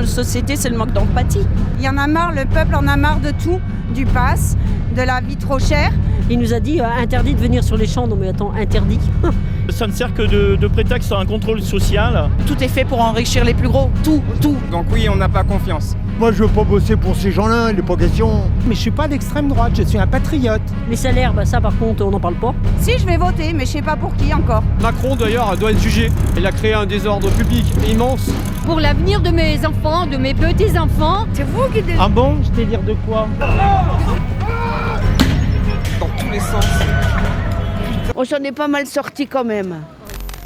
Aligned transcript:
notre 0.00 0.12
société, 0.12 0.56
c'est 0.56 0.70
le 0.70 0.78
manque 0.78 0.92
d'empathie. 0.92 1.46
Il 1.78 1.84
y 1.84 1.88
en 1.88 1.98
a 1.98 2.06
marre, 2.06 2.32
le 2.32 2.46
peuple 2.46 2.74
en 2.74 2.86
a 2.86 2.96
marre 2.96 3.20
de 3.20 3.30
tout, 3.30 3.60
du 3.94 4.06
pass, 4.06 4.56
de 4.96 5.02
la 5.02 5.20
vie 5.20 5.36
trop 5.36 5.58
chère. 5.58 5.92
Il 6.30 6.38
nous 6.38 6.54
a 6.54 6.60
dit 6.60 6.80
euh, 6.80 6.84
interdit 6.98 7.34
de 7.34 7.40
venir 7.40 7.62
sur 7.62 7.76
les 7.76 7.86
champs. 7.86 8.06
Non 8.06 8.16
mais 8.16 8.28
attends, 8.28 8.52
interdit. 8.58 8.98
Ça 9.68 9.86
ne 9.86 9.92
sert 9.92 10.14
que 10.14 10.22
de, 10.22 10.56
de 10.56 10.66
prétexte 10.68 11.12
à 11.12 11.18
un 11.18 11.26
contrôle 11.26 11.60
social. 11.60 12.30
Tout 12.46 12.62
est 12.64 12.68
fait 12.68 12.84
pour 12.84 13.00
enrichir 13.00 13.44
les 13.44 13.54
plus 13.54 13.68
gros. 13.68 13.90
Tout, 14.02 14.22
tout. 14.40 14.56
Donc 14.70 14.86
oui, 14.90 15.06
on 15.08 15.16
n'a 15.16 15.28
pas 15.28 15.44
confiance. 15.44 15.96
Moi, 16.20 16.32
je 16.32 16.44
veux 16.44 16.50
pas 16.50 16.64
bosser 16.64 16.96
pour 16.96 17.16
ces 17.16 17.32
gens-là, 17.32 17.70
il 17.70 17.76
n'est 17.76 17.82
pas 17.82 17.96
question. 17.96 18.42
Mais 18.66 18.74
je 18.74 18.80
suis 18.80 18.90
pas 18.90 19.08
d'extrême 19.08 19.48
droite, 19.48 19.72
je 19.74 19.84
suis 19.84 19.96
un 19.96 20.06
patriote. 20.06 20.60
Les 20.90 20.96
salaires, 20.96 21.32
bah 21.32 21.46
ça 21.46 21.62
par 21.62 21.74
contre, 21.78 22.04
on 22.04 22.10
n'en 22.10 22.20
parle 22.20 22.34
pas. 22.34 22.54
Si, 22.78 22.98
je 22.98 23.06
vais 23.06 23.16
voter, 23.16 23.54
mais 23.54 23.64
je 23.64 23.70
sais 23.70 23.80
pas 23.80 23.96
pour 23.96 24.14
qui 24.16 24.34
encore. 24.34 24.62
Macron 24.82 25.16
d'ailleurs 25.16 25.56
doit 25.56 25.70
être 25.70 25.80
jugé. 25.80 26.10
Il 26.36 26.46
a 26.46 26.52
créé 26.52 26.74
un 26.74 26.84
désordre 26.84 27.30
public 27.30 27.64
immense. 27.90 28.28
Pour 28.66 28.80
l'avenir 28.80 29.22
de 29.22 29.30
mes 29.30 29.64
enfants, 29.64 30.06
de 30.06 30.18
mes 30.18 30.34
petits-enfants. 30.34 31.26
C'est 31.32 31.44
vous 31.44 31.72
qui 31.72 31.82
Ah 31.98 32.06
bon 32.06 32.36
Je 32.42 32.50
t'ai 32.50 32.66
dire 32.66 32.82
de 32.82 32.94
quoi? 33.08 33.26
Dans 35.98 36.06
tous 36.18 36.30
les 36.30 36.40
sens. 36.40 36.66
On 38.14 38.24
s'en 38.24 38.44
est 38.44 38.52
pas 38.52 38.68
mal 38.68 38.86
sorti 38.86 39.26
quand 39.26 39.44
même. 39.44 39.76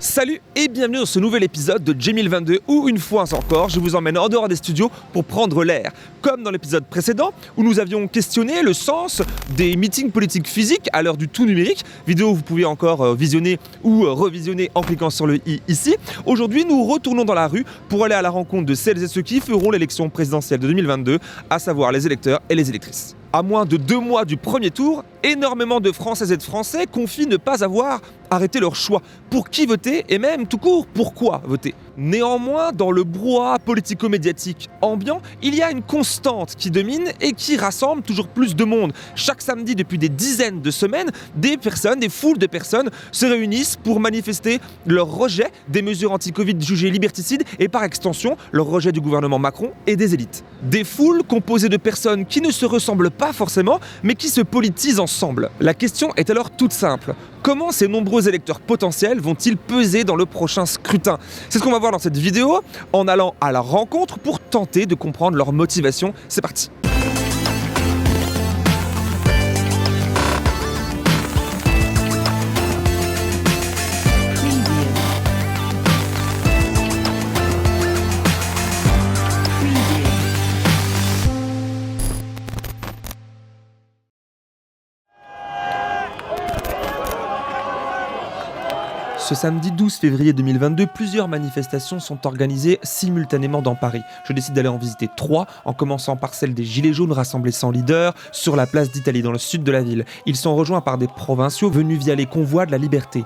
Salut 0.05 0.43
et 0.55 0.69
bienvenue 0.69 0.99
dans 0.99 1.07
ce 1.07 1.19
nouvel 1.19 1.45
épisode 1.45 1.83
de 1.83 1.95
J1022 1.95 2.59
où 2.69 2.91
une 2.91 2.99
fois 2.99 3.25
encore 3.33 3.71
je 3.71 3.81
vous 3.81 3.97
emmène 3.97 4.19
en 4.19 4.29
dehors 4.29 4.49
des 4.49 4.57
studios 4.57 4.91
pour 5.15 5.25
prendre 5.25 5.65
l'air. 5.65 5.93
Comme 6.21 6.43
dans 6.43 6.51
l'épisode 6.51 6.85
précédent 6.85 7.33
où 7.57 7.62
nous 7.62 7.81
avions 7.81 8.07
questionné 8.07 8.62
le 8.62 8.75
sens 8.75 9.23
des 9.57 9.75
meetings 9.77 10.11
politiques 10.11 10.47
physiques 10.47 10.91
à 10.93 11.03
l'heure 11.03 11.17
du 11.17 11.27
tout 11.27 11.47
numérique, 11.47 11.87
vidéo 12.07 12.33
que 12.33 12.37
vous 12.37 12.43
pouvez 12.43 12.67
encore 12.67 13.01
euh, 13.01 13.15
visionner 13.15 13.59
ou 13.83 14.05
euh, 14.05 14.12
revisionner 14.12 14.71
en 14.75 14.83
cliquant 14.83 15.09
sur 15.09 15.27
le 15.27 15.37
i 15.48 15.62
ici. 15.69 15.97
Aujourd'hui 16.27 16.67
nous 16.67 16.84
retournons 16.84 17.25
dans 17.25 17.33
la 17.33 17.48
rue 17.48 17.65
pour 17.89 18.05
aller 18.05 18.15
à 18.15 18.21
la 18.21 18.31
rencontre 18.31 18.67
de 18.67 18.75
celles 18.75 19.03
et 19.03 19.09
ceux 19.09 19.23
qui 19.23 19.41
feront 19.41 19.71
l'élection 19.71 20.11
présidentielle 20.11 20.61
de 20.61 20.67
2022, 20.67 21.19
à 21.48 21.59
savoir 21.59 21.93
les 21.93 22.05
électeurs 22.05 22.41
et 22.51 22.55
les 22.55 22.69
électrices. 22.69 23.17
À 23.33 23.43
moins 23.43 23.65
de 23.67 23.77
deux 23.77 23.98
mois 23.98 24.25
du 24.25 24.37
premier 24.37 24.71
tour, 24.71 25.03
énormément 25.25 25.81
de 25.81 25.91
Françaises 25.91 26.31
et 26.31 26.37
de 26.37 26.43
Français 26.43 26.87
confient 26.87 27.27
ne 27.27 27.37
pas 27.37 27.65
avoir 27.65 28.00
arrêté 28.30 28.61
leur 28.61 28.77
choix. 28.77 29.03
Pour 29.30 29.50
qui 29.50 29.67
voter 29.67 30.05
et 30.08 30.19
même 30.19 30.47
tout 30.47 30.58
court, 30.58 30.86
pourquoi 30.86 31.42
voter? 31.44 31.75
Néanmoins, 31.97 32.72
dans 32.72 32.91
le 32.91 33.05
brouhaha 33.05 33.58
politico-médiatique 33.58 34.69
ambiant, 34.83 35.20
il 35.42 35.55
y 35.55 35.62
a 35.62 35.70
une 35.70 35.83
constante 35.83 36.55
qui 36.56 36.70
domine 36.70 37.12
et 37.20 37.33
qui 37.33 37.56
rassemble 37.56 38.03
toujours 38.03 38.28
plus 38.28 38.56
de 38.56 38.64
monde. 38.64 38.92
Chaque 39.14 39.42
samedi, 39.42 39.75
depuis 39.75 39.98
des 39.98 40.08
dizaines 40.08 40.61
de 40.61 40.70
semaines, 40.70 41.11
des 41.36 41.56
personnes, 41.56 42.00
des 42.00 42.08
foules 42.08 42.39
de 42.39 42.47
personnes 42.47 42.91
se 43.12 43.27
réunissent 43.27 43.77
pour 43.77 44.00
manifester 44.00 44.61
leur 44.86 45.06
rejet 45.06 45.50
des 45.69 45.83
mesures 45.83 46.12
anti-Covid 46.12 46.56
jugées 46.61 46.91
liberticides 46.91 47.44
et 47.59 47.69
par 47.69 47.84
extension 47.84 48.36
leur 48.53 48.66
rejet 48.66 48.92
du 48.92 49.00
gouvernement 49.00 49.38
Macron 49.38 49.70
et 49.86 49.97
des 49.97 50.14
élites. 50.14 50.44
Des 50.62 50.84
foules 50.84 51.22
composées 51.22 51.69
de 51.69 51.77
personnes 51.77 52.27
qui 52.27 52.41
ne 52.41 52.50
se 52.50 52.66
ressemblent 52.66 53.11
pas 53.11 53.33
forcément, 53.33 53.81
mais 54.03 54.14
qui 54.14 54.28
se 54.28 54.41
politisent 54.41 55.00
ensemble. 55.00 55.50
La 55.61 55.75
question 55.75 56.12
est 56.16 56.31
alors 56.31 56.50
toute 56.50 56.72
simple. 56.72 57.14
Comment 57.45 57.73
ces 57.73 57.89
nombreux 57.89 58.27
électeurs 58.27 58.59
potentiels 58.59 59.20
vont-ils 59.20 59.59
peser 59.59 60.05
dans 60.05 60.17
le 60.17 60.25
prochain 60.25 60.64
scrutin 60.64 61.19
C'est 61.50 61.59
ce 61.59 61.62
qu'on 61.62 61.73
va 61.73 61.78
voir 61.78 61.92
dans 61.92 61.98
cette 61.98 62.17
vidéo 62.17 62.62
en 62.95 63.06
allant 63.06 63.34
à 63.39 63.53
la 63.53 63.61
rencontre 63.61 64.19
pour 64.19 64.41
tenter 64.41 64.87
de 64.87 64.95
comprendre 64.95 65.37
leur 65.37 65.53
motivation. 65.53 66.15
C'est 66.31 66.41
parti 66.41 66.70
Ce 89.34 89.41
samedi 89.41 89.72
12 89.72 89.97
février 89.97 90.33
2022, 90.33 90.87
plusieurs 90.87 91.27
manifestations 91.27 91.99
sont 91.99 92.25
organisées 92.25 92.78
simultanément 92.84 93.62
dans 93.62 93.75
Paris. 93.75 94.03
Je 94.28 94.33
décide 94.33 94.55
d'aller 94.55 94.69
en 94.69 94.78
visiter 94.78 95.09
trois, 95.17 95.49
en 95.65 95.72
commençant 95.72 96.17
par 96.17 96.34
celle 96.34 96.55
des 96.55 96.62
Gilets 96.62 96.93
jaunes 96.93 97.11
rassemblés 97.11 97.50
sans 97.50 97.73
leader 97.73 98.15
sur 98.31 98.55
la 98.55 98.69
place 98.69 98.93
d'Italie 98.93 99.23
dans 99.23 99.33
le 99.33 99.39
sud 99.39 99.65
de 99.65 99.73
la 99.73 99.83
ville. 99.83 100.05
Ils 100.25 100.37
sont 100.37 100.55
rejoints 100.55 100.83
par 100.83 100.99
des 100.99 101.09
provinciaux 101.09 101.69
venus 101.69 101.99
via 101.99 102.15
les 102.15 102.27
convois 102.27 102.65
de 102.65 102.71
la 102.71 102.78
liberté. 102.78 103.25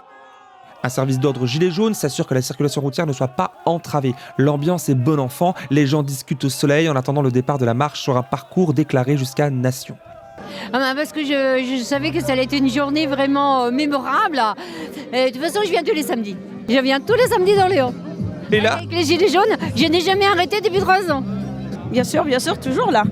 Un 0.82 0.88
service 0.88 1.18
d'ordre 1.18 1.44
gilet 1.44 1.70
jaune 1.70 1.92
s'assure 1.92 2.26
que 2.26 2.32
la 2.32 2.40
circulation 2.40 2.80
routière 2.80 3.06
ne 3.06 3.12
soit 3.12 3.28
pas 3.28 3.52
entravée. 3.66 4.14
L'ambiance 4.38 4.88
est 4.88 4.94
bon 4.94 5.20
enfant, 5.20 5.52
les 5.68 5.86
gens 5.86 6.02
discutent 6.02 6.44
au 6.44 6.48
soleil 6.48 6.88
en 6.88 6.96
attendant 6.96 7.20
le 7.20 7.30
départ 7.30 7.58
de 7.58 7.66
la 7.66 7.74
marche 7.74 8.00
sur 8.00 8.16
un 8.16 8.22
parcours 8.22 8.72
déclaré 8.72 9.18
jusqu'à 9.18 9.50
Nation. 9.50 9.98
Ah 10.72 10.78
ben, 10.78 10.94
parce 10.94 11.12
que 11.12 11.22
je, 11.22 11.76
je 11.78 11.82
savais 11.82 12.10
que 12.10 12.20
ça 12.20 12.32
allait 12.32 12.44
être 12.44 12.56
une 12.56 12.68
journée 12.70 13.06
vraiment 13.06 13.64
euh, 13.64 13.70
mémorable. 13.70 14.40
Et 15.12 15.26
de 15.26 15.30
toute 15.36 15.42
façon, 15.42 15.60
je 15.64 15.70
viens 15.70 15.82
tous 15.82 15.94
les 15.94 16.02
samedis. 16.02 16.36
Je 16.68 16.78
viens 16.80 17.00
tous 17.00 17.14
les 17.14 17.26
samedis 17.26 17.56
dans 17.56 17.66
Léon. 17.66 17.94
Et 18.52 18.60
là, 18.60 18.74
Avec 18.74 18.92
les 18.92 19.04
gilets 19.04 19.28
jaunes, 19.28 19.56
je 19.76 19.84
n'ai 19.86 20.00
jamais 20.00 20.26
arrêté 20.26 20.60
depuis 20.60 20.80
trois 20.80 21.10
ans. 21.10 21.22
Bien 21.90 22.04
sûr, 22.04 22.24
bien 22.24 22.38
sûr, 22.38 22.58
toujours 22.58 22.90
là. 22.90 23.02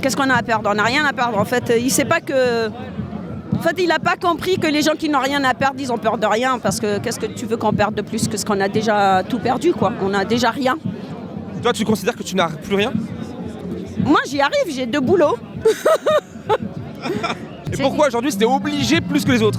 Qu'est-ce 0.00 0.16
qu'on 0.16 0.30
a 0.30 0.34
à 0.34 0.42
perdre? 0.42 0.68
On 0.70 0.74
n'a 0.74 0.84
rien 0.84 1.04
à 1.04 1.12
perdre. 1.12 1.38
En 1.38 1.44
fait, 1.44 1.72
il 1.80 1.90
sait 1.90 2.04
pas 2.04 2.20
que. 2.20 2.68
En 3.56 3.60
fait, 3.60 3.76
il 3.78 3.88
n'a 3.88 3.98
pas 3.98 4.16
compris 4.16 4.58
que 4.58 4.66
les 4.66 4.82
gens 4.82 4.94
qui 4.98 5.08
n'ont 5.08 5.20
rien 5.20 5.42
à 5.44 5.54
perdre, 5.54 5.76
ils 5.78 5.90
ont 5.92 5.96
peur 5.98 6.18
de 6.18 6.26
rien. 6.26 6.58
Parce 6.58 6.80
que 6.80 6.98
qu'est-ce 6.98 7.18
que 7.18 7.26
tu 7.26 7.46
veux 7.46 7.56
qu'on 7.56 7.72
perde 7.72 7.94
de 7.94 8.02
plus 8.02 8.28
que 8.28 8.36
ce 8.36 8.44
qu'on 8.44 8.60
a 8.60 8.68
déjà 8.68 9.22
tout 9.28 9.38
perdu, 9.38 9.72
quoi? 9.72 9.92
On 10.02 10.12
a 10.12 10.24
déjà 10.24 10.50
rien. 10.50 10.76
toi 11.62 11.72
tu 11.72 11.84
considères 11.84 12.16
que 12.16 12.22
tu 12.22 12.36
n'as 12.36 12.48
plus 12.48 12.74
rien? 12.74 12.92
Moi, 14.04 14.20
j'y 14.26 14.40
arrive, 14.40 14.66
j'ai 14.68 14.86
deux 14.86 15.00
boulots. 15.00 15.38
Et 17.72 17.76
pourquoi 17.76 18.06
aujourd'hui 18.08 18.30
c'était 18.30 18.44
obligé 18.44 19.00
plus 19.00 19.24
que 19.24 19.32
les 19.32 19.42
autres? 19.42 19.58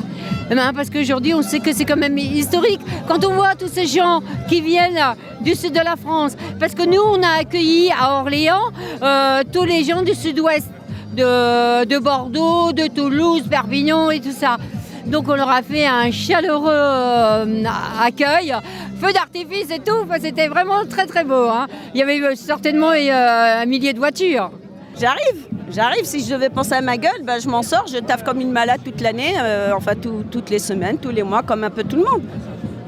Eh 0.50 0.56
ben, 0.56 0.72
parce 0.73 0.89
qu'aujourd'hui, 0.89 1.33
on 1.33 1.41
sait 1.41 1.59
que 1.59 1.73
c'est 1.73 1.85
quand 1.85 1.97
même 1.97 2.17
historique. 2.17 2.79
Quand 3.07 3.25
on 3.25 3.33
voit 3.33 3.56
tous 3.56 3.67
ces 3.67 3.88
gens 3.88 4.22
qui 4.47 4.61
viennent 4.61 5.00
du 5.41 5.55
sud 5.55 5.73
de 5.73 5.79
la 5.84 5.95
France, 5.95 6.34
parce 6.59 6.73
que 6.75 6.84
nous, 6.84 7.01
on 7.01 7.22
a 7.23 7.39
accueilli 7.41 7.91
à 7.91 8.19
Orléans 8.19 8.61
euh, 9.01 9.41
tous 9.51 9.63
les 9.63 9.84
gens 9.84 10.01
du 10.03 10.13
sud-ouest, 10.13 10.67
de, 11.13 11.85
de 11.85 11.97
Bordeaux, 11.97 12.72
de 12.73 12.88
Toulouse, 12.88 13.44
Perpignan 13.50 14.11
et 14.11 14.19
tout 14.19 14.31
ça. 14.31 14.57
Donc 15.05 15.28
on 15.28 15.35
leur 15.35 15.50
a 15.50 15.61
fait 15.61 15.85
un 15.85 16.09
chaleureux 16.11 16.67
euh, 16.72 17.63
accueil, 18.03 18.53
feu 19.00 19.13
d'artifice 19.13 19.69
et 19.72 19.79
tout. 19.79 19.95
Enfin, 20.03 20.17
C'était 20.22 20.47
vraiment 20.47 20.85
très 20.89 21.05
très 21.05 21.23
beau. 21.23 21.47
hein. 21.50 21.67
Il 21.94 22.00
y 22.00 22.03
avait 22.03 22.19
euh, 22.22 22.35
certainement 22.35 22.91
euh, 22.91 23.61
un 23.61 23.66
millier 23.66 23.94
de 23.94 24.00
voitures. 24.00 24.51
J'arrive, 25.00 25.45
j'arrive. 25.72 26.06
Si 26.06 26.24
je 26.26 26.34
devais 26.34 26.50
penser 26.50 26.74
à 26.74 26.81
ma 26.81 26.98
gueule, 26.98 27.22
ben, 27.24 27.40
je 27.40 27.48
m'en 27.50 27.64
sors. 27.64 27.86
Je 27.88 27.98
taffe 27.98 28.24
comme 28.24 28.40
une 28.42 28.52
malade 28.52 28.80
toute 28.84 29.02
l'année, 29.02 29.34
euh, 29.40 29.72
enfin 29.76 29.96
tout- 29.96 30.24
toutes 30.30 30.50
les 30.50 30.59
semaines, 30.59 30.98
tous 30.98 31.09
les 31.12 31.24
mois, 31.24 31.44
comme 31.44 31.64
un 31.64 31.70
peu 31.70 31.84
tout 31.84 31.98
le 31.98 32.03
monde. 32.03 32.22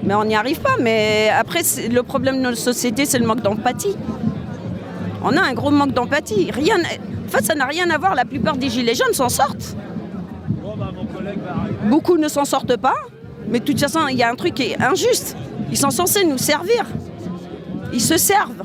Mais 0.04 0.14
on 0.14 0.24
n'y 0.24 0.36
arrive 0.36 0.62
pas. 0.62 0.76
Mais 0.80 1.30
après, 1.30 1.62
le 1.90 2.02
problème 2.04 2.38
de 2.38 2.42
notre 2.42 2.58
société, 2.58 3.06
c'est 3.06 3.20
le 3.20 3.26
manque 3.26 3.42
d'empathie. 3.42 3.96
On 5.24 5.36
a 5.36 5.42
un 5.42 5.54
gros 5.54 5.72
manque 5.72 5.92
d'empathie. 5.94 6.50
En 6.56 7.30
fait, 7.30 7.44
ça 7.44 7.56
n'a 7.56 7.66
rien 7.66 7.90
à 7.90 7.98
voir. 7.98 8.16
La 8.16 8.24
plupart 8.26 8.56
des 8.56 8.70
gilets 8.70 8.96
jaunes 8.96 9.14
s'en 9.14 9.30
sortent. 9.30 9.76
Beaucoup 11.90 12.18
ne 12.18 12.28
s'en 12.28 12.46
sortent 12.46 12.78
pas. 12.78 12.96
Mais 13.50 13.59
de 13.59 13.66
toute 13.66 13.80
façon, 13.80 14.08
il 14.09 14.18
y 14.18 14.24
a 14.24 14.30
un 14.30 14.36
truc 14.36 14.54
qui 14.56 14.64
est 14.72 14.82
injuste. 14.82 15.36
Ils 15.72 15.78
sont 15.78 15.90
censés 15.90 16.24
nous 16.26 16.38
servir. 16.38 16.86
Ils 17.94 18.02
se 18.02 18.18
servent. 18.18 18.64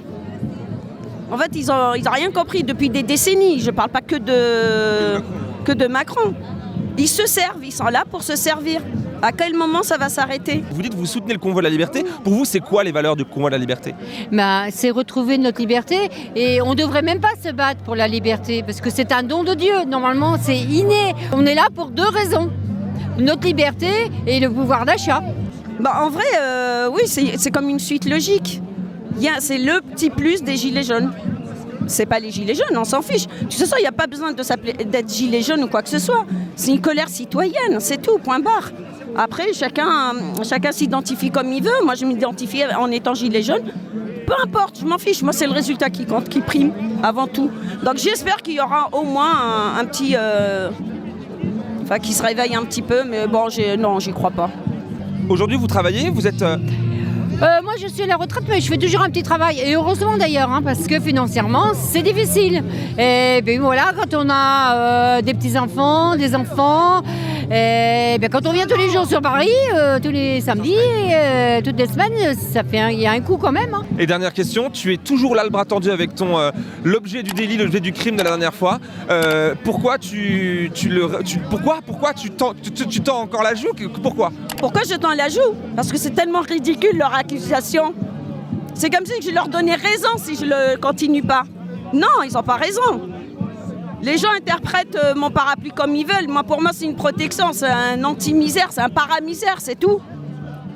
En 1.33 1.39
fait, 1.39 1.51
ils 1.55 1.67
n'ont 1.67 1.95
ils 1.95 2.07
ont 2.09 2.13
rien 2.13 2.31
compris 2.31 2.63
depuis 2.63 2.91
des 2.91 3.03
décennies. 3.03 3.59
Je 3.61 3.71
ne 3.71 3.77
parle 3.77 3.89
pas 3.89 4.03
que 4.03 4.17
de, 4.17 5.23
que 5.65 5.73
de 5.73 5.87
Macron. 5.87 6.35
Ils 6.99 7.09
se 7.09 7.27
servent, 7.27 7.65
ils 7.65 7.73
sont 7.73 7.87
là 7.87 8.05
pour 8.09 8.23
se 8.23 8.37
servir. 8.37 8.83
À 9.23 9.33
quel 9.33 9.55
moment 9.55 9.83
ça 9.83 9.97
va 9.97 10.09
s'arrêter? 10.09 10.63
Vous 10.73 10.83
dites 10.83 10.93
que 10.93 10.99
vous 10.99 11.07
soutenez 11.07 11.33
le 11.33 11.39
convoi 11.39 11.63
de 11.63 11.67
la 11.67 11.71
liberté. 11.71 12.05
Pour 12.25 12.35
vous, 12.35 12.45
c'est 12.45 12.61
quoi 12.61 12.85
les 12.85 12.93
valeurs 12.93 13.17
du 13.17 13.25
convoi 13.25 13.49
de 13.51 13.55
la 13.55 13.59
liberté? 13.59 13.95
Ben, 14.31 14.67
c'est 14.71 14.91
retrouver 14.91 15.39
notre 15.39 15.61
liberté 15.61 16.11
et 16.37 16.61
on 16.61 16.75
devrait 16.75 17.03
même 17.03 17.21
pas 17.21 17.33
se 17.43 17.51
battre 17.51 17.83
pour 17.83 17.95
la 17.97 18.09
liberté 18.09 18.63
parce 18.63 18.81
que 18.81 18.91
c'est 18.91 19.11
un 19.13 19.23
don 19.23 19.43
de 19.43 19.55
Dieu. 19.55 19.85
Normalement, 19.87 20.37
c'est 20.43 20.59
inné. 20.59 21.15
On 21.33 21.47
est 21.47 21.55
là 21.55 21.69
pour 21.75 21.87
deux 21.91 22.09
raisons 22.09 22.51
notre 23.19 23.47
liberté 23.47 24.11
et 24.27 24.41
le 24.41 24.51
pouvoir 24.51 24.85
d'achat. 24.87 25.23
bah, 25.81 26.03
En 26.03 26.09
vrai, 26.11 26.25
euh, 26.41 26.89
oui, 26.93 27.03
c'est 27.07 27.37
c'est 27.37 27.51
comme 27.51 27.69
une 27.69 27.79
suite 27.79 28.07
logique. 28.09 28.61
C'est 29.39 29.59
le 29.59 29.81
petit 29.81 30.11
plus 30.11 30.43
des 30.43 30.57
gilets 30.57 30.83
jaunes. 30.83 31.13
C'est 31.87 32.07
pas 32.07 32.21
les 32.21 32.31
gilets 32.31 32.55
jaunes, 32.55 32.77
on 32.77 32.85
s'en 32.85 33.03
fiche. 33.03 33.27
De 33.27 33.45
toute 33.45 33.75
il 33.79 33.83
n'y 33.83 33.87
a 33.87 33.93
pas 33.93 34.07
besoin 34.07 34.33
d'être 34.33 35.09
gilet 35.13 35.43
jaune 35.43 35.65
ou 35.65 35.69
quoi 35.69 35.83
que 35.83 35.89
ce 35.89 35.99
soit. 35.99 36.25
C'est 36.57 36.71
une 36.71 36.81
colère 36.81 37.09
citoyenne, 37.09 37.81
c'est 37.81 38.01
tout, 38.01 38.19
point 38.19 38.39
barre. 38.39 38.71
Après, 39.17 39.53
chacun, 39.53 40.13
chacun 40.43 40.73
s'identifie 40.73 41.31
comme 41.31 41.53
il 41.53 41.63
veut. 41.63 41.83
Moi, 41.85 41.95
je 41.95 42.05
m'identifie 42.07 42.63
en 42.79 42.91
étant 42.91 43.15
gilet 43.15 43.43
jaune. 43.43 43.63
Peu 44.27 44.33
importe, 44.43 44.79
je 44.81 44.87
m'en 44.87 44.97
fiche. 44.99 45.23
Moi, 45.23 45.33
c'est 45.33 45.47
le 45.47 45.53
résultat 45.53 45.91
qui 45.91 46.07
compte, 46.07 46.29
qui 46.29 46.41
prime 46.41 46.73
avant 47.03 47.27
tout. 47.27 47.51
Donc, 47.85 47.97
j'espère 47.99 48.37
qu'il 48.37 48.55
y 48.55 48.61
aura 48.61 48.89
au 48.93 49.03
moins 49.03 49.77
un, 49.79 49.85
petit. 49.85 50.15
euh, 50.17 50.71
Enfin, 51.83 51.99
qui 51.99 52.13
se 52.13 52.23
réveille 52.23 52.55
un 52.55 52.63
petit 52.65 52.81
peu, 52.81 53.03
mais 53.05 53.27
bon, 53.27 53.49
non, 53.79 53.99
j'y 53.99 54.13
crois 54.13 54.31
pas. 54.31 54.49
Aujourd'hui, 55.29 55.59
vous 55.59 55.67
travaillez, 55.67 56.09
vous 56.11 56.27
êtes. 56.27 56.41
euh, 56.43 56.57
Euh, 57.43 57.61
moi, 57.65 57.73
je 57.77 57.89
suis 57.89 58.03
à 58.03 58.07
la 58.07 58.17
retraite, 58.17 58.45
mais 58.49 58.61
je 58.61 58.69
fais 58.69 58.79
toujours 58.79 59.01
un 59.03 59.11
petit 59.11 59.25
travail. 59.25 59.59
Et 59.59 59.75
heureusement 59.75 60.17
d'ailleurs, 60.17 60.49
hein, 60.49 60.63
parce 60.63 60.87
que 60.87 61.01
financièrement, 61.01 61.73
c'est 61.75 62.03
difficile. 62.03 62.63
Et 62.97 63.43
bien 63.43 63.61
voilà, 63.61 63.93
quand 63.99 64.15
on 64.15 64.29
a 64.31 64.77
euh, 64.77 65.23
des 65.23 65.35
petits-enfants, 65.35 66.15
des 66.15 66.37
enfants, 66.37 67.03
et 67.55 68.17
bien, 68.19 68.29
quand 68.31 68.47
on 68.47 68.53
vient 68.53 68.67
tous 68.67 68.79
les 68.79 68.89
jours 68.89 69.07
sur 69.07 69.21
Paris, 69.21 69.51
euh, 69.75 69.99
tous 70.03 70.11
les 70.11 70.41
samedis, 70.41 70.75
euh, 71.13 71.61
toutes 71.63 71.79
les 71.79 71.87
semaines, 71.87 72.35
ça 72.35 72.63
fait 72.65 72.79
un- 72.81 72.91
il 72.91 73.01
y 73.01 73.07
a 73.07 73.11
un 73.13 73.21
coût 73.21 73.37
quand 73.37 73.53
même. 73.53 73.75
hein. 73.75 73.83
Et 73.99 74.07
dernière 74.07 74.33
question, 74.33 74.71
tu 74.71 74.93
es 74.95 74.97
toujours 74.97 75.35
là 75.35 75.45
le 75.45 75.51
bras 75.51 75.65
tendu 75.65 75.91
avec 75.91 76.15
ton 76.15 76.39
euh, 76.39 76.51
l'objet 76.85 77.23
du 77.23 77.33
délit, 77.33 77.57
l'objet 77.59 77.81
du 77.81 77.93
crime 77.93 78.17
de 78.17 78.23
la 78.23 78.31
dernière 78.31 78.55
fois. 78.55 78.79
Euh, 79.11 79.55
pourquoi 79.65 79.99
tu, 79.99 80.71
tu 80.75 80.89
le 80.89 81.09
tu- 81.25 81.39
pourquoi 81.51 81.81
pourquoi 81.87 82.15
tu 82.15 82.31
tends, 82.31 82.55
tu, 82.55 82.71
tu- 82.71 82.87
tu 82.87 83.01
tends 83.01 83.21
encore 83.21 83.43
la 83.43 83.55
joue? 83.55 83.73
Pourquoi? 84.03 84.33
Pourquoi 84.59 84.83
je 84.89 84.95
tends 84.95 85.13
la 85.15 85.29
joue? 85.29 85.55
Parce 85.77 85.93
que 85.93 85.99
c'est 85.99 86.11
tellement 86.15 86.41
ridicule 86.41 86.97
leur 86.97 87.15
accusation. 87.15 87.93
C'est 88.75 88.89
comme 88.89 89.05
si 89.05 89.21
je 89.29 89.35
leur 89.35 89.49
donnais 89.49 89.75
raison 89.75 90.09
si 90.17 90.37
je 90.37 90.47
le 90.47 90.77
continue 90.81 91.23
pas. 91.23 91.43
Non, 91.93 92.23
ils 92.27 92.33
n'ont 92.33 92.43
pas 92.43 92.57
raison. 92.57 93.09
Les 94.03 94.19
gens 94.19 94.31
interprètent 94.37 94.97
euh, 95.03 95.15
mon 95.15 95.31
parapluie 95.31 95.71
comme 95.71 95.95
ils 95.95 96.07
veulent. 96.07 96.29
Moi, 96.29 96.43
pour 96.43 96.61
moi, 96.61 96.73
c'est 96.75 96.85
une 96.87 96.97
protection, 96.97 97.53
c'est 97.53 97.69
un 97.69 98.03
anti-misère, 98.05 98.69
c'est 98.71 98.81
un 98.81 98.89
paramisère, 98.89 99.57
c'est 99.59 99.79
tout. 99.79 100.01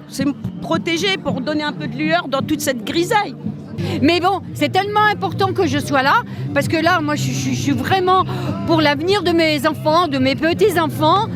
C'est 0.09 0.27
protéger 0.63 1.17
pour 1.17 1.41
donner 1.41 1.65
un 1.65 1.73
peu 1.73 1.89
de 1.89 1.97
lueur 1.97 2.29
dans 2.29 2.41
toute 2.43 2.61
cette 2.61 2.85
grisaille. 2.85 3.35
Mais 4.01 4.21
bon, 4.21 4.41
c'est 4.55 4.71
tellement 4.71 5.05
important 5.13 5.53
que 5.53 5.67
je 5.67 5.79
sois 5.79 6.03
là, 6.03 6.23
parce 6.55 6.69
que 6.69 6.77
là, 6.77 7.01
moi, 7.01 7.15
je, 7.17 7.25
je- 7.31 7.51
je 7.51 7.55
suis 7.61 7.73
vraiment 7.73 8.25
pour 8.67 8.81
l'avenir 8.81 9.23
de 9.23 9.33
mes 9.33 9.67
enfants, 9.67 10.07
de 10.09 10.19
mes 10.19 10.35
petits-enfants, 10.37 11.27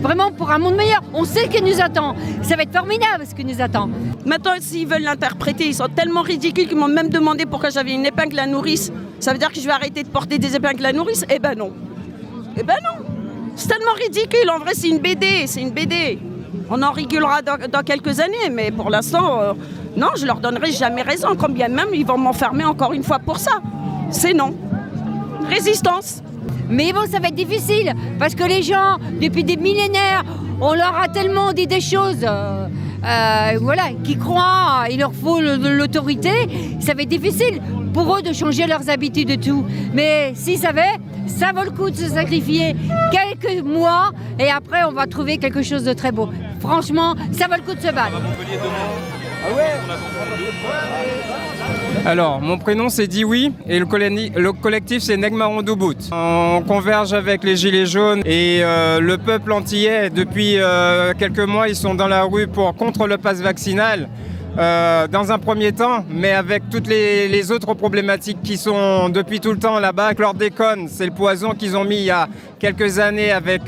vraiment 0.00 0.30
pour 0.30 0.50
un 0.50 0.58
monde 0.58 0.76
meilleur. 0.76 1.02
On 1.12 1.24
sait 1.24 1.44
ce 1.44 1.48
qui 1.48 1.62
nous 1.62 1.80
attend. 1.80 2.14
Ça 2.42 2.56
va 2.56 2.62
être 2.62 2.72
formidable 2.72 3.24
ce 3.28 3.34
qui 3.34 3.44
nous 3.44 3.60
attend. 3.60 3.88
Maintenant, 4.24 4.52
s'ils 4.60 4.86
veulent 4.86 5.02
l'interpréter, 5.02 5.66
ils 5.66 5.74
sont 5.74 5.88
tellement 5.88 6.22
ridicules 6.22 6.68
qu'ils 6.68 6.76
m'ont 6.76 6.88
même 6.88 7.08
demandé 7.08 7.46
pourquoi 7.46 7.70
j'avais 7.70 7.92
une 7.92 8.06
épingle 8.06 8.38
à 8.38 8.46
nourrice. 8.46 8.92
Ça 9.18 9.32
veut 9.32 9.38
dire 9.38 9.50
que 9.50 9.60
je 9.60 9.66
vais 9.66 9.72
arrêter 9.72 10.02
de 10.02 10.08
porter 10.08 10.38
des 10.38 10.56
épingles 10.56 10.84
à 10.86 10.92
nourrice? 10.92 11.24
Eh 11.28 11.38
ben 11.38 11.54
non. 11.56 11.72
Eh 12.56 12.62
ben 12.62 12.76
non. 12.82 13.04
C'est 13.56 13.68
tellement 13.68 13.92
ridicule. 13.92 14.48
En 14.50 14.58
vrai, 14.58 14.72
c'est 14.74 14.88
une 14.88 14.98
BD. 14.98 15.46
C'est 15.46 15.60
une 15.60 15.70
BD. 15.70 16.18
On 16.70 16.82
en 16.82 16.92
rigolera 16.92 17.42
dans, 17.42 17.82
quelques 17.84 18.20
années, 18.20 18.50
mais 18.50 18.70
pour 18.70 18.90
l'instant, 18.90 19.40
euh, 19.40 19.52
non, 19.96 20.08
je 20.16 20.24
leur 20.24 20.36
donnerai 20.36 20.70
jamais 20.72 21.02
raison. 21.02 21.28
Quand 21.36 21.50
bien 21.50 21.68
même, 21.68 21.88
ils 21.92 22.06
vont 22.06 22.16
m'enfermer 22.16 22.64
encore 22.64 22.92
une 22.92 23.02
fois 23.02 23.18
pour 23.18 23.38
ça. 23.38 23.60
C'est 24.10 24.34
non. 24.34 24.54
Résistance. 25.48 26.22
Mais 26.70 26.92
bon, 26.92 27.00
ça 27.10 27.18
va 27.18 27.28
être 27.28 27.34
difficile, 27.34 27.92
parce 28.18 28.34
que 28.34 28.44
les 28.44 28.62
gens, 28.62 28.98
depuis 29.20 29.44
des 29.44 29.56
millénaires, 29.56 30.24
on 30.60 30.74
leur 30.74 30.96
a 30.96 31.08
tellement 31.08 31.52
dit 31.52 31.66
des 31.66 31.80
choses. 31.80 32.22
euh, 32.22 32.66
euh, 33.04 33.58
voilà, 33.60 33.84
qui 34.04 34.16
croient, 34.18 34.84
il 34.90 34.98
leur 34.98 35.12
faut 35.14 35.40
l'autorité, 35.40 36.30
ça 36.80 36.92
va 36.92 37.02
être 37.02 37.08
difficile 37.08 37.60
pour 37.94 38.14
eux 38.14 38.22
de 38.22 38.32
changer 38.32 38.66
leurs 38.66 38.90
habitudes 38.90 39.30
et 39.30 39.38
tout. 39.38 39.64
Mais 39.94 40.32
s'ils 40.34 40.58
savaient, 40.58 40.98
ça 41.26 41.52
vaut 41.54 41.64
le 41.64 41.70
coup 41.70 41.88
de 41.90 41.96
se 41.96 42.08
sacrifier 42.08 42.76
quelques 43.10 43.64
mois 43.64 44.10
et 44.38 44.50
après 44.50 44.84
on 44.84 44.92
va 44.92 45.06
trouver 45.06 45.38
quelque 45.38 45.62
chose 45.62 45.84
de 45.84 45.94
très 45.94 46.12
beau. 46.12 46.28
Franchement, 46.60 47.14
ça 47.32 47.46
vaut 47.46 47.56
le 47.56 47.62
coup 47.62 47.74
de 47.74 47.80
se 47.80 47.92
battre. 47.92 48.20
Alors, 52.06 52.40
mon 52.40 52.58
prénom 52.58 52.88
c'est 52.88 53.06
Dioui 53.06 53.52
et 53.68 53.78
le, 53.78 54.52
collectif 54.52 55.02
c'est 55.02 55.16
Negmaron. 55.16 55.62
On 56.12 56.62
converge 56.66 57.12
avec 57.12 57.44
les 57.44 57.56
Gilets 57.56 57.86
jaunes 57.86 58.22
et 58.24 58.60
euh, 58.62 59.00
le 59.00 59.18
peuple 59.18 59.52
antillais. 59.52 60.10
Depuis 60.10 60.54
euh, 60.58 61.12
quelques 61.18 61.40
mois, 61.40 61.68
ils 61.68 61.76
sont 61.76 61.94
dans 61.94 62.08
la 62.08 62.22
rue 62.22 62.46
pour 62.46 62.74
contre 62.74 63.06
le 63.06 63.18
pass 63.18 63.40
vaccinal. 63.40 64.08
euh, 64.58 65.06
dans 65.06 65.30
un 65.30 65.38
premier 65.38 65.70
temps, 65.70 66.04
mais 66.10 66.32
avec 66.32 66.68
toutes 66.70 66.88
les, 66.88 67.52
autres 67.52 67.74
problématiques 67.74 68.42
qui 68.42 68.56
sont 68.56 69.08
depuis 69.08 69.38
tout 69.38 69.52
le 69.52 69.58
temps 69.58 69.78
là-bas. 69.78 70.14
Chlordécone, 70.14 70.88
c'est 70.88 71.06
le 71.06 71.12
poison 71.12 71.52
qu'ils 71.52 71.76
ont 71.76 71.84
mis 71.84 71.98
il 71.98 72.04
y 72.04 72.10
a 72.10 72.28
quelques 72.58 72.98
années 72.98 73.30
avec 73.30 73.62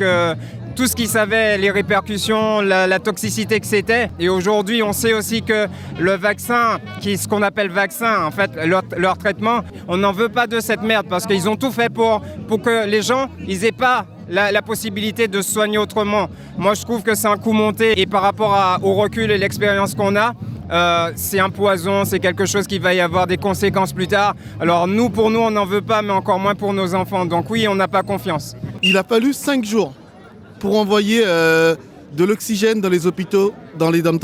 tout 0.75 0.87
ce 0.87 0.97
qu'ils 0.97 1.09
savaient, 1.09 1.59
les 1.59 1.71
répercussions, 1.71 2.61
la, 2.61 2.99
toxicité 2.99 3.61
que 3.61 3.67
c'était. 3.67 4.11
Et 4.19 4.29
aujourd'hui, 4.29 4.83
on 4.83 4.93
sait 4.93 5.15
aussi 5.15 5.43
que 5.43 5.67
le 5.99 6.13
vaccin, 6.13 6.79
qui 7.01 7.17
ce 7.17 7.29
qu'on 7.29 7.43
appelle 7.43 7.71
vaccin, 7.71 8.25
en 8.25 8.31
fait, 8.31 8.51
leur, 8.97 9.19
traitement, 9.19 9.61
on 9.89 9.97
n'en 9.97 10.13
veut 10.13 10.29
pas 10.29 10.47
de 10.47 10.61
cette 10.61 10.83
merde 10.83 11.07
parce 11.09 11.27
qu'ils 11.27 11.49
ont 11.49 11.57
tout 11.57 11.73
fait 11.73 11.89
pour, 11.89 12.23
pour 12.49 12.61
que 12.61 12.87
les 12.87 13.03
gens, 13.03 13.29
ils 13.47 13.65
aient 13.65 13.73
pas 13.73 14.07
la, 14.29 14.63
possibilité 14.63 15.29
de 15.29 15.43
se 15.43 15.53
soigner 15.53 15.79
autrement. 15.79 16.29
Moi, 16.57 16.75
je 16.75 16.83
trouve 16.83 17.03
que 17.03 17.15
c'est 17.15 17.29
un 17.29 17.37
coup 17.37 17.53
monté 17.53 18.01
et 18.01 18.07
par 18.07 18.23
rapport 18.23 18.79
au 18.83 18.95
recul 18.95 19.31
et 19.31 19.39
l'expérience 19.39 19.95
qu'on 19.95 20.17
a, 20.17 20.33
euh, 20.71 21.13
c'est 21.17 21.41
un 21.41 21.51
poison, 21.51 22.05
c'est 22.05 22.21
quelque 22.21 22.47
chose 22.47 22.67
qui 22.67 22.79
va 22.79 22.95
y 22.95 23.01
avoir 23.01 23.27
des 23.27 23.37
conséquences 23.37 23.93
plus 23.93 24.07
tard. 24.07 24.35
Alors 24.59 24.87
nous, 24.87 25.11
pour 25.11 25.31
nous, 25.31 25.41
on 25.41 25.51
n'en 25.51 25.67
veut 25.67 25.83
pas, 25.83 26.01
mais 26.01 26.13
encore 26.13 26.39
moins 26.39 26.55
pour 26.55 26.73
nos 26.73 26.95
enfants. 26.95 27.27
Donc 27.27 27.51
oui, 27.51 27.69
on 27.69 27.75
n'a 27.75 27.89
pas 27.89 28.03
confiance. 28.03 28.57
Il 28.83 28.97
a 28.97 29.03
fallu 29.03 29.35
5 29.35 29.65
jours 29.65 29.93
pour 30.63 30.79
envoyer 30.79 31.23
euh, 31.27 31.75
de 32.17 32.23
l'oxygène 32.25 32.81
dans 32.81 32.89
les 32.89 33.05
hôpitaux, 33.09 33.53
dans 33.77 33.91
les 33.91 34.01
dom 34.01 34.19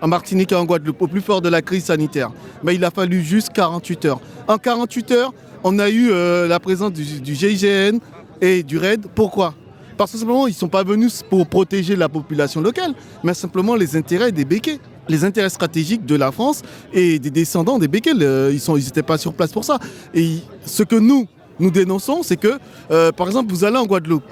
en 0.00 0.08
Martinique 0.08 0.52
et 0.52 0.54
en 0.54 0.64
Guadeloupe, 0.64 1.02
au 1.02 1.06
plus 1.06 1.20
fort 1.20 1.42
de 1.42 1.50
la 1.50 1.60
crise 1.60 1.84
sanitaire. 1.84 2.30
Mais 2.64 2.74
il 2.74 2.82
a 2.84 2.90
fallu 2.90 3.22
juste 3.22 3.50
48 3.52 4.04
heures. 4.06 4.20
En 4.48 4.56
48 4.56 5.10
heures, 5.12 5.34
on 5.64 5.78
a 5.78 5.90
eu 5.90 6.08
euh, 6.10 6.48
la 6.48 6.58
présence 6.60 6.92
du, 6.94 7.04
GIGN 7.34 7.98
et 8.40 8.62
du 8.62 8.78
RAID. 8.78 9.06
Pourquoi? 9.14 9.54
Parce 9.98 10.12
que 10.12 10.18
simplement, 10.18 10.46
ils 10.46 10.52
ne 10.52 10.56
sont 10.56 10.68
pas 10.68 10.82
venus 10.82 11.22
pour 11.28 11.46
protéger 11.46 11.94
la 11.94 12.08
population 12.08 12.62
locale, 12.62 12.94
mais 13.22 13.34
simplement 13.34 13.74
les 13.74 13.96
intérêts 13.96 14.32
des 14.32 14.46
béquets. 14.46 14.78
Les 15.10 15.24
intérêts 15.24 15.50
stratégiques 15.50 16.06
de 16.06 16.16
la 16.16 16.32
France 16.32 16.62
et 16.94 17.18
des 17.18 17.30
descendants 17.30 17.78
des 17.78 17.88
béquets. 17.88 18.14
Le- 18.14 18.50
Ils 18.52 18.74
n'étaient 18.84 19.02
pas 19.02 19.18
sur 19.18 19.34
place 19.34 19.52
pour 19.52 19.64
ça. 19.64 19.78
Et 20.14 20.38
ce 20.64 20.82
que 20.84 20.96
nous, 20.96 21.26
nous 21.60 21.70
dénonçons, 21.70 22.22
c'est 22.22 22.36
que, 22.36 22.58
euh, 22.90 23.12
par 23.12 23.26
exemple, 23.28 23.50
vous 23.52 23.64
allez 23.64 23.76
en 23.78 23.86
Guadeloupe, 23.86 24.24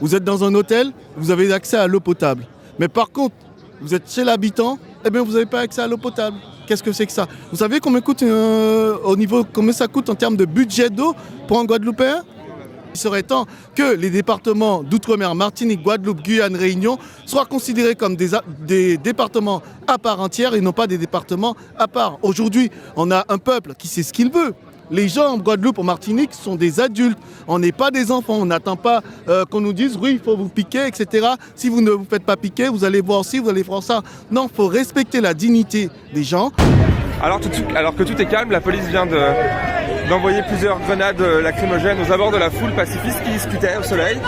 vous 0.00 0.14
êtes 0.14 0.24
dans 0.24 0.44
un 0.44 0.54
hôtel, 0.54 0.92
vous 1.16 1.30
avez 1.30 1.52
accès 1.52 1.76
à 1.76 1.86
l'eau 1.86 2.00
potable. 2.00 2.46
Mais 2.78 2.88
par 2.88 3.10
contre, 3.10 3.34
vous 3.80 3.94
êtes 3.94 4.10
chez 4.10 4.24
l'habitant, 4.24 4.78
eh 5.04 5.10
bien 5.10 5.22
vous 5.22 5.32
n'avez 5.32 5.46
pas 5.46 5.60
accès 5.60 5.82
à 5.82 5.86
l'eau 5.86 5.96
potable. 5.98 6.36
Qu'est-ce 6.66 6.82
que 6.82 6.92
c'est 6.92 7.06
que 7.06 7.12
ça? 7.12 7.26
Vous 7.50 7.58
savez 7.58 7.78
euh, 8.22 8.96
combien 9.52 9.72
ça 9.72 9.86
coûte 9.86 10.08
en 10.08 10.14
termes 10.14 10.36
de 10.36 10.46
budget 10.46 10.88
d'eau 10.88 11.14
pour 11.46 11.58
un 11.58 11.64
Guadeloupéen? 11.64 12.22
Il 12.94 13.00
serait 13.00 13.24
temps 13.24 13.46
que 13.74 13.94
les 13.96 14.08
départements 14.08 14.82
d'outre-mer, 14.84 15.34
Martinique, 15.34 15.82
Guadeloupe, 15.82 16.22
Guyane, 16.22 16.54
Réunion, 16.56 16.96
soient 17.26 17.44
considérés 17.44 17.96
comme 17.96 18.16
des 18.16 18.96
départements 18.98 19.62
à 19.88 19.98
part 19.98 20.20
entière 20.20 20.54
et 20.54 20.60
non 20.60 20.72
pas 20.72 20.86
des 20.86 20.96
départements 20.96 21.56
à 21.76 21.88
part. 21.88 22.18
Aujourd'hui, 22.22 22.70
on 22.96 23.10
a 23.10 23.24
un 23.28 23.38
peuple 23.38 23.74
qui 23.76 23.88
sait 23.88 24.04
ce 24.04 24.12
qu'il 24.12 24.30
veut. 24.30 24.54
Les 24.94 25.08
gens 25.08 25.26
en 25.34 25.38
Guadeloupe, 25.38 25.80
en 25.80 25.82
Martinique, 25.82 26.30
sont 26.32 26.54
des 26.54 26.78
adultes. 26.78 27.18
On 27.48 27.58
n'est 27.58 27.72
pas 27.72 27.90
des 27.90 28.12
enfants. 28.12 28.34
On 28.38 28.46
n'attend 28.46 28.76
pas 28.76 29.02
euh, 29.28 29.44
qu'on 29.44 29.60
nous 29.60 29.72
dise 29.72 29.98
oui, 30.00 30.10
il 30.12 30.20
faut 30.20 30.36
vous 30.36 30.48
piquer, 30.48 30.86
etc. 30.86 31.26
Si 31.56 31.68
vous 31.68 31.80
ne 31.80 31.90
vous 31.90 32.06
faites 32.08 32.22
pas 32.24 32.36
piquer, 32.36 32.68
vous 32.68 32.84
allez 32.84 33.00
voir 33.00 33.24
ci, 33.24 33.40
vous 33.40 33.50
allez 33.50 33.64
voir 33.64 33.82
ça. 33.82 34.02
Non, 34.30 34.46
il 34.50 34.54
faut 34.54 34.68
respecter 34.68 35.20
la 35.20 35.34
dignité 35.34 35.90
des 36.14 36.22
gens. 36.22 36.52
Alors, 37.20 37.40
tout- 37.40 37.48
tout- 37.48 37.74
alors 37.74 37.96
que 37.96 38.04
tout 38.04 38.20
est 38.22 38.26
calme, 38.26 38.52
la 38.52 38.60
police 38.60 38.84
vient 38.86 39.06
de- 39.06 40.08
d'envoyer 40.08 40.42
plusieurs 40.46 40.78
grenades 40.78 41.20
euh, 41.20 41.42
lacrymogènes 41.42 41.98
aux 42.00 42.12
abords 42.12 42.30
de 42.30 42.36
la 42.36 42.50
foule 42.50 42.72
pacifiste 42.72 43.20
qui 43.24 43.32
discutait 43.32 43.76
au 43.80 43.82
soleil. 43.82 44.18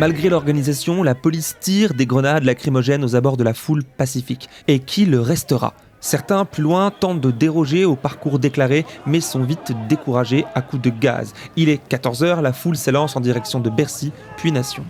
Malgré 0.00 0.30
l'organisation, 0.30 1.02
la 1.02 1.14
police 1.14 1.58
tire 1.60 1.92
des 1.92 2.06
grenades 2.06 2.44
lacrymogènes 2.44 3.04
aux 3.04 3.16
abords 3.16 3.36
de 3.36 3.44
la 3.44 3.52
foule 3.52 3.84
pacifique. 3.84 4.48
Et 4.66 4.78
qui 4.78 5.04
le 5.04 5.20
restera? 5.20 5.74
Certains, 6.00 6.46
plus 6.46 6.62
loin, 6.62 6.90
tentent 6.90 7.20
de 7.20 7.30
déroger 7.30 7.84
au 7.84 7.96
parcours 7.96 8.38
déclaré, 8.38 8.86
mais 9.04 9.20
sont 9.20 9.42
vite 9.42 9.72
découragés 9.90 10.46
à 10.54 10.62
coups 10.62 10.80
de 10.80 10.88
gaz. 10.88 11.34
Il 11.56 11.68
est 11.68 11.86
14h, 11.90 12.40
la 12.40 12.54
foule 12.54 12.78
s'élance 12.78 13.14
en 13.14 13.20
direction 13.20 13.60
de 13.60 13.68
Bercy, 13.68 14.10
puis 14.38 14.52
Nation. 14.52 14.86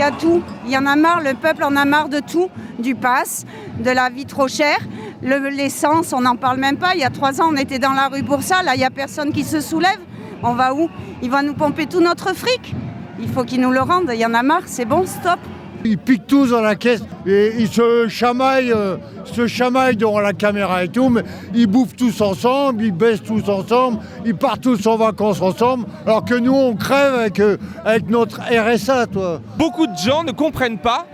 Y 0.00 0.02
a 0.02 0.10
tout. 0.10 0.42
Il 0.66 0.72
y 0.72 0.76
en 0.78 0.86
a 0.86 0.96
marre, 0.96 1.20
le 1.20 1.34
peuple 1.34 1.62
en 1.64 1.76
a 1.76 1.84
marre 1.84 2.08
de 2.08 2.20
tout, 2.20 2.48
du 2.78 2.94
pass, 2.94 3.44
de 3.78 3.90
la 3.90 4.08
vie 4.10 4.26
trop 4.26 4.48
chère. 4.48 4.78
Le- 5.22 5.48
L'essence, 5.50 6.12
on 6.12 6.22
n'en 6.22 6.36
parle 6.36 6.58
même 6.58 6.76
pas. 6.78 6.94
Il 6.94 7.00
y 7.00 7.04
a 7.04 7.10
trois 7.10 7.40
ans, 7.40 7.48
on 7.52 7.56
était 7.56 7.78
dans 7.78 7.92
la 7.92 8.08
rue 8.08 8.22
pour 8.22 8.42
ça. 8.42 8.62
Là, 8.62 8.74
il 8.74 8.78
n'y 8.78 8.84
a 8.84 8.90
personne 8.90 9.32
qui 9.32 9.44
se 9.44 9.60
soulève. 9.60 9.98
On 10.42 10.54
va 10.54 10.72
où? 10.74 10.88
Ils 11.22 11.30
vont 11.30 11.42
nous 11.42 11.54
pomper 11.54 11.86
tout 11.86 12.00
notre 12.00 12.34
fric. 12.34 12.74
Il 13.20 13.28
faut 13.28 13.44
qu'ils 13.44 13.60
nous 13.60 13.70
le 13.70 13.80
rendent. 13.80 14.10
Il 14.12 14.18
y 14.18 14.24
en 14.24 14.32
a 14.32 14.42
marre. 14.42 14.62
C'est 14.66 14.86
bon, 14.86 15.04
stop. 15.06 15.38
Ils 15.84 15.98
piquent 15.98 16.26
tous 16.26 16.50
dans 16.50 16.60
la 16.60 16.74
caisse 16.74 17.02
et 17.26 17.52
ils 17.58 17.68
se 17.68 18.08
chamaillent, 18.08 18.72
euh, 18.72 18.96
se 19.24 19.46
chamaillent 19.46 19.96
devant 19.96 20.20
la 20.20 20.32
caméra 20.32 20.84
et 20.84 20.88
tout, 20.88 21.08
mais 21.08 21.22
ils 21.54 21.66
bouffent 21.66 21.96
tous 21.96 22.20
ensemble, 22.20 22.84
ils 22.84 22.92
baissent 22.92 23.22
tous 23.22 23.48
ensemble, 23.48 23.98
ils 24.24 24.34
partent 24.34 24.62
tous 24.62 24.86
en 24.86 24.96
vacances 24.96 25.40
ensemble, 25.40 25.86
alors 26.06 26.24
que 26.24 26.34
nous 26.34 26.54
on 26.54 26.74
crève 26.74 27.14
avec, 27.14 27.40
euh, 27.40 27.56
avec 27.84 28.08
notre 28.08 28.40
RSA, 28.40 29.06
toi. 29.06 29.40
Beaucoup 29.56 29.86
de 29.86 29.96
gens 29.96 30.22
ne 30.22 30.32
comprennent 30.32 30.78
pas 30.78 31.06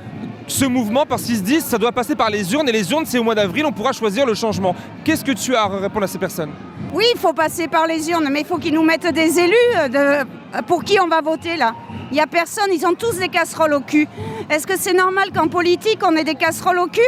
ce 0.48 0.64
mouvement 0.64 1.06
parce 1.06 1.22
qu'ils 1.22 1.36
se 1.36 1.42
disent 1.42 1.64
ça 1.64 1.78
doit 1.78 1.92
passer 1.92 2.14
par 2.14 2.30
les 2.30 2.52
urnes 2.52 2.68
et 2.68 2.72
les 2.72 2.90
urnes 2.90 3.04
c'est 3.06 3.18
au 3.18 3.24
mois 3.24 3.34
d'avril, 3.34 3.64
on 3.66 3.72
pourra 3.72 3.92
choisir 3.92 4.26
le 4.26 4.34
changement. 4.34 4.74
Qu'est-ce 5.04 5.24
que 5.24 5.32
tu 5.32 5.54
as 5.54 5.62
à 5.62 5.68
répondre 5.68 6.04
à 6.04 6.08
ces 6.08 6.18
personnes? 6.18 6.50
Oui, 6.96 7.04
il 7.14 7.20
faut 7.20 7.34
passer 7.34 7.68
par 7.68 7.86
les 7.86 8.08
urnes, 8.10 8.28
mais 8.30 8.40
il 8.40 8.46
faut 8.46 8.56
qu'ils 8.56 8.72
nous 8.72 8.82
mettent 8.82 9.12
des 9.12 9.38
élus 9.38 9.54
euh, 9.76 9.88
de- 10.22 10.62
pour 10.62 10.82
qui 10.82 10.98
on 10.98 11.08
va 11.08 11.20
voter 11.20 11.56
là. 11.58 11.74
Il 12.10 12.14
n'y 12.14 12.20
a 12.20 12.26
personne, 12.26 12.70
ils 12.72 12.86
ont 12.86 12.94
tous 12.94 13.18
des 13.18 13.28
casseroles 13.28 13.74
au 13.74 13.80
cul. 13.80 14.08
Est-ce 14.48 14.66
que 14.66 14.78
c'est 14.78 14.94
normal 14.94 15.30
qu'en 15.34 15.48
politique 15.48 16.00
on 16.08 16.16
ait 16.16 16.24
des 16.24 16.36
casseroles 16.36 16.78
au 16.78 16.86
cul 16.86 17.00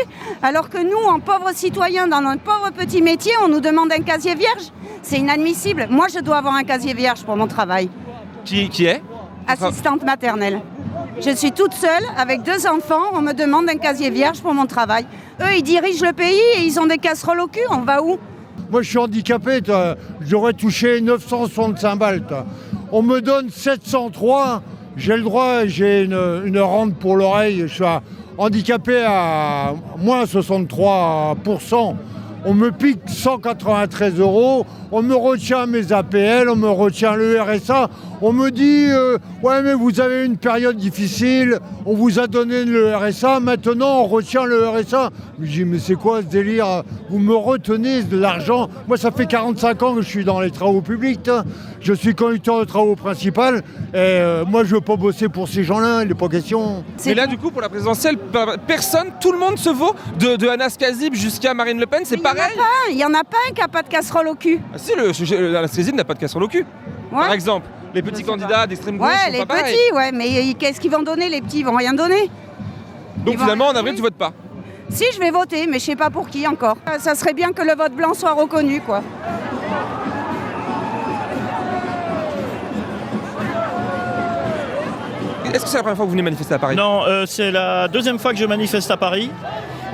alors 0.43 0.69
que 0.69 0.77
nous, 0.79 1.03
en 1.09 1.21
pauvres 1.21 1.53
citoyens, 1.55 2.07
dans 2.07 2.21
notre 2.21 2.43
pauvre 2.43 2.71
petit 2.77 3.01
métier, 3.01 3.33
on 3.43 3.49
nous 3.49 3.61
demande 3.61 3.91
un 3.91 4.03
casier 4.03 4.35
vierge? 4.35 4.65
C'est 5.03 5.17
inadmissible. 5.19 5.87
Moi, 5.89 6.09
je 6.15 6.19
dois 6.19 6.37
avoir 6.37 6.55
un 6.55 6.65
casier 6.65 6.93
vierge 6.93 7.23
pour 7.25 7.37
mon 7.37 7.47
travail. 7.47 7.89
Qui, 8.45 8.69
qui 8.69 8.85
est? 8.85 9.03
Assistante 9.47 10.03
maternelle. 10.05 10.61
Je 11.21 11.31
suis 11.31 11.53
toute 11.53 11.73
seule 11.73 12.05
avec 12.19 12.43
deux 12.43 12.67
enfants, 12.67 13.05
on 13.15 13.23
me 13.23 13.33
demande 13.33 13.71
un 13.71 13.77
casier 13.79 14.11
vierge 14.11 14.43
pour 14.43 14.53
mon 14.53 14.67
travail. 14.67 15.07
Eux, 15.41 15.55
ils 15.57 15.63
dirigent 15.63 16.05
le 16.05 16.13
pays 16.13 16.43
et 16.57 16.61
ils 16.67 16.79
ont 16.79 16.87
des 16.87 16.99
casseroles 16.99 17.41
au 17.41 17.47
cul, 17.47 17.65
on 17.71 17.79
va 17.79 18.03
où? 18.03 18.19
Moi, 18.71 18.83
je 18.83 18.89
suis 18.89 18.99
handicapé, 18.99 19.61
j'aurais 20.21 20.53
touché 20.53 21.01
965 21.01 21.97
balles. 21.97 22.23
On 22.93 23.03
me 23.03 23.21
donne 23.21 23.49
703, 23.49 24.63
j'ai 24.97 25.17
le 25.17 25.23
droit, 25.23 25.65
j'ai 25.67 26.05
une, 26.05 26.43
une 26.45 26.59
rente 26.59 26.95
pour 26.97 27.17
l'oreille, 27.17 27.61
je 27.67 27.75
suis 27.75 27.85
handicapé 28.37 29.05
à 29.07 29.75
moins 29.97 30.25
63%. 30.25 31.95
On 32.45 32.55
me 32.55 32.71
pique 32.71 33.01
193 33.07 34.21
euros, 34.21 34.65
on 34.93 35.03
me 35.03 35.15
retient 35.15 35.67
mes 35.67 35.93
APL, 35.93 36.49
on 36.49 36.57
me 36.57 36.69
retient 36.69 37.17
le 37.17 37.41
RSA, 37.41 37.91
on 38.23 38.33
me 38.33 38.51
dit 38.51 38.87
euh, 38.89 39.19
ouais 39.43 39.61
mais 39.63 39.75
vous 39.75 40.01
avez 40.01 40.25
une 40.25 40.37
période 40.37 40.77
difficile, 40.77 41.59
on 41.85 41.95
vous 41.95 42.21
a 42.21 42.29
donné 42.29 42.65
le 42.65 42.95
RSA, 42.95 43.41
maintenant 43.41 44.03
on 44.03 44.07
retient 44.07 44.45
le 44.45 44.69
RSA. 44.69 45.11
Je 45.41 45.51
dis 45.51 45.65
mais 45.65 45.79
c'est 45.79 45.97
quoi 45.97 46.23
ce 46.23 46.27
délire? 46.27 46.85
Vous 47.11 47.19
me 47.19 47.35
retenez 47.35 48.05
de 48.05 48.17
l'argent 48.17 48.69
Moi 48.87 48.97
ça 48.97 49.11
fait 49.11 49.27
45 49.27 49.83
ans 49.83 49.95
que 49.97 50.03
je 50.03 50.09
suis 50.09 50.25
dans 50.25 50.41
les 50.41 50.51
travaux 50.51 50.81
publics, 50.81 51.27
hein. 51.29 51.45
Je 51.81 51.93
suis 51.93 52.15
conducteur 52.15 52.59
de 52.61 52.65
travaux 52.65 52.97
principal 52.97 53.57
et 53.59 53.63
euh, 53.97 54.45
moi 54.45 54.65
je 54.65 54.75
veux 54.75 54.81
pas 54.81 54.97
bosser 54.97 55.29
pour 55.29 55.49
ces 55.49 55.63
gens-là, 55.65 56.03
il 56.03 56.09
n'est 56.09 56.15
pas 56.15 56.29
question. 56.29 56.85
Mais 57.07 57.15
là, 57.15 57.27
du 57.27 57.39
coup, 57.39 57.51
pour 57.51 57.61
la 57.63 57.69
présidentielle, 57.69 58.19
per- 58.19 58.57
personne, 58.67 59.09
tout 59.21 59.33
le 59.33 59.39
monde 59.39 59.59
se 59.59 59.71
vaut, 59.71 59.95
de, 60.19 60.37
de 60.37 60.49
Anas 60.49 60.77
Kazib 60.79 61.15
jusqu'à 61.15 61.55
Marine 61.55 61.79
Le 61.79 61.87
Pen, 61.87 62.01
c'est 62.05 62.17
pareil 62.19 62.53
Il 62.91 62.97
n'y 62.97 63.05
en 63.05 63.15
a 63.15 63.25
pas 63.25 63.37
un 63.49 63.53
qui 63.55 63.61
n'a 63.61 63.69
pas 63.69 63.83
de 63.83 63.89
casserole 63.89 64.29
au 64.29 64.35
cul. 64.35 64.61
Ah, 64.75 64.79
Si, 64.79 64.93
le 64.97 65.13
sujet, 65.13 65.39
le- 65.39 65.57
Anas 65.57 65.69
Kazib 65.75 65.95
n'a 65.95 66.05
pas 66.05 66.15
de 66.15 66.19
casserole 66.21 66.43
au 66.45 66.49
cul. 66.49 66.67
Par 67.11 67.33
exemple, 67.33 67.67
les 67.95 68.03
petits 68.03 68.23
candidats 68.25 68.67
d'extrême 68.67 68.99
gauche 68.99 69.09
Ouais, 69.09 69.27
sont 69.27 69.33
les 69.33 69.39
pas 69.39 69.47
pareils. 69.57 69.75
petits, 69.75 69.95
ouais, 69.97 70.13
mais 70.13 70.55
qu'est-ce 70.55 70.81
qu'ils 70.81 70.91
vont 70.91 71.03
donner 71.03 71.29
Les 71.29 71.41
petits, 71.41 71.61
ils 71.61 71.65
vont 71.67 71.77
rien 71.77 71.95
donner. 71.95 72.31
Donc 73.25 73.35
Ils 73.35 73.39
finalement, 73.41 73.69
en 73.69 73.75
avril, 73.75 73.95
tu 73.95 74.03
votes 74.03 74.15
pas 74.15 74.33
Si, 74.91 75.05
je 75.15 75.19
vais 75.19 75.31
voter, 75.31 75.67
mais 75.67 75.79
je 75.79 75.85
sais 75.87 75.97
pas 75.97 76.11
pour 76.11 76.29
qui 76.29 76.47
encore. 76.47 76.77
Euh, 76.89 76.99
Ça 76.99 77.15
serait 77.15 77.33
bien 77.35 77.53
que 77.53 77.63
le 77.63 77.75
vote 77.75 77.93
blanc 77.93 78.15
soit 78.15 78.33
reconnu, 78.33 78.81
quoi. 78.81 79.03
Est-ce 85.55 85.65
que 85.65 85.69
c'est 85.71 85.77
la 85.77 85.83
première 85.83 85.97
fois 85.97 86.05
que 86.05 86.11
vous 86.11 86.13
venez 86.13 86.23
manifester 86.23 86.55
à 86.55 86.59
Paris? 86.59 86.77
Non, 86.77 87.03
euh, 87.07 87.25
c'est 87.27 87.51
la 87.51 87.89
deuxième 87.89 88.19
fois 88.19 88.33
que 88.33 88.39
je 88.39 88.45
manifeste 88.45 88.91
à 88.91 88.97
Paris. 88.97 89.31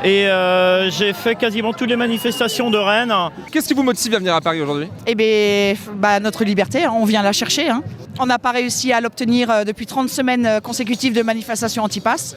Et 0.02 0.26
euh, 0.26 0.90
j'ai 0.90 1.12
fait 1.14 1.34
quasiment 1.34 1.72
toutes 1.72 1.88
les 1.88 1.96
manifestations 1.96 2.70
de 2.70 2.76
Rennes. 2.76 3.14
Qu'est-ce 3.50 3.68
qui 3.68 3.74
vous 3.74 3.82
motive 3.82 4.14
à 4.14 4.18
venir 4.18 4.34
à 4.34 4.40
Paris 4.40 4.60
aujourd'hui? 4.60 4.88
Eh 5.06 5.14
bien, 5.14 5.74
bah, 5.94 6.20
notre 6.20 6.44
liberté, 6.44 6.84
hein, 6.84 6.92
on 6.94 7.04
vient 7.04 7.22
la 7.22 7.32
chercher. 7.32 7.70
hein. 7.70 7.82
On 8.18 8.26
n'a 8.26 8.38
pas 8.38 8.50
réussi 8.52 8.92
à 8.92 9.00
l'obtenir 9.00 9.50
euh, 9.50 9.64
depuis 9.64 9.86
30 9.86 10.08
semaines 10.10 10.44
euh, 10.46 10.60
consécutives 10.60 11.14
de 11.14 11.22
manifestations 11.22 11.82
anti-pass. 11.84 12.36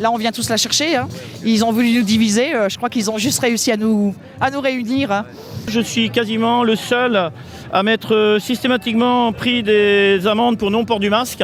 Là, 0.00 0.10
on 0.10 0.16
vient 0.16 0.32
tous 0.32 0.48
la 0.48 0.56
chercher. 0.56 0.96
hein. 0.96 1.08
Ils 1.44 1.64
ont 1.64 1.72
voulu 1.72 1.92
nous 1.92 2.02
diviser. 2.02 2.52
je 2.68 2.76
crois 2.76 2.88
qu'ils 2.88 3.10
ont 3.10 3.18
juste 3.18 3.40
réussi 3.40 3.70
à 3.72 3.76
nous, 3.76 4.14
à 4.40 4.50
nous 4.50 4.60
réunir. 4.60 5.24
Je 5.68 5.80
suis 5.80 6.08
quasiment 6.10 6.64
le 6.64 6.76
seul 6.76 7.30
à 7.72 7.82
m'être 7.82 8.38
systématiquement 8.40 9.32
pris 9.32 9.62
des 9.62 10.26
amendes 10.26 10.56
pour 10.58 10.70
non-port 10.70 10.98
du 10.98 11.10
masque 11.10 11.42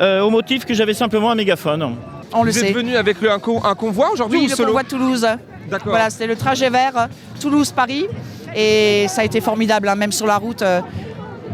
euh, 0.00 0.20
au 0.22 0.30
motif 0.30 0.64
que 0.64 0.74
j'avais 0.74 0.94
simplement 0.94 1.30
un 1.30 1.34
mégaphone. 1.34 1.96
On 2.32 2.42
le 2.42 2.50
Vous 2.50 2.58
sait. 2.58 2.68
êtes 2.70 2.74
venu 2.74 2.96
avec 2.96 3.20
le- 3.20 3.30
un, 3.30 3.38
co- 3.38 3.62
un 3.64 3.74
convoi 3.74 4.10
aujourd'hui 4.12 4.38
Oui, 4.40 4.46
ou 4.46 4.50
le 4.50 4.54
solo 4.56 4.66
convoi 4.68 4.82
de 4.82 4.88
Toulouse. 4.88 5.26
D'accord. 5.70 5.88
Voilà, 5.90 6.10
c'était 6.10 6.26
le 6.26 6.36
trajet 6.36 6.70
vert 6.70 6.92
euh, 6.96 7.06
Toulouse-Paris. 7.40 8.06
Et 8.54 9.06
ça 9.08 9.22
a 9.22 9.24
été 9.24 9.40
formidable, 9.40 9.88
hein, 9.88 9.94
même 9.96 10.12
sur 10.12 10.26
la 10.26 10.36
route. 10.38 10.62
euh, 10.62 10.80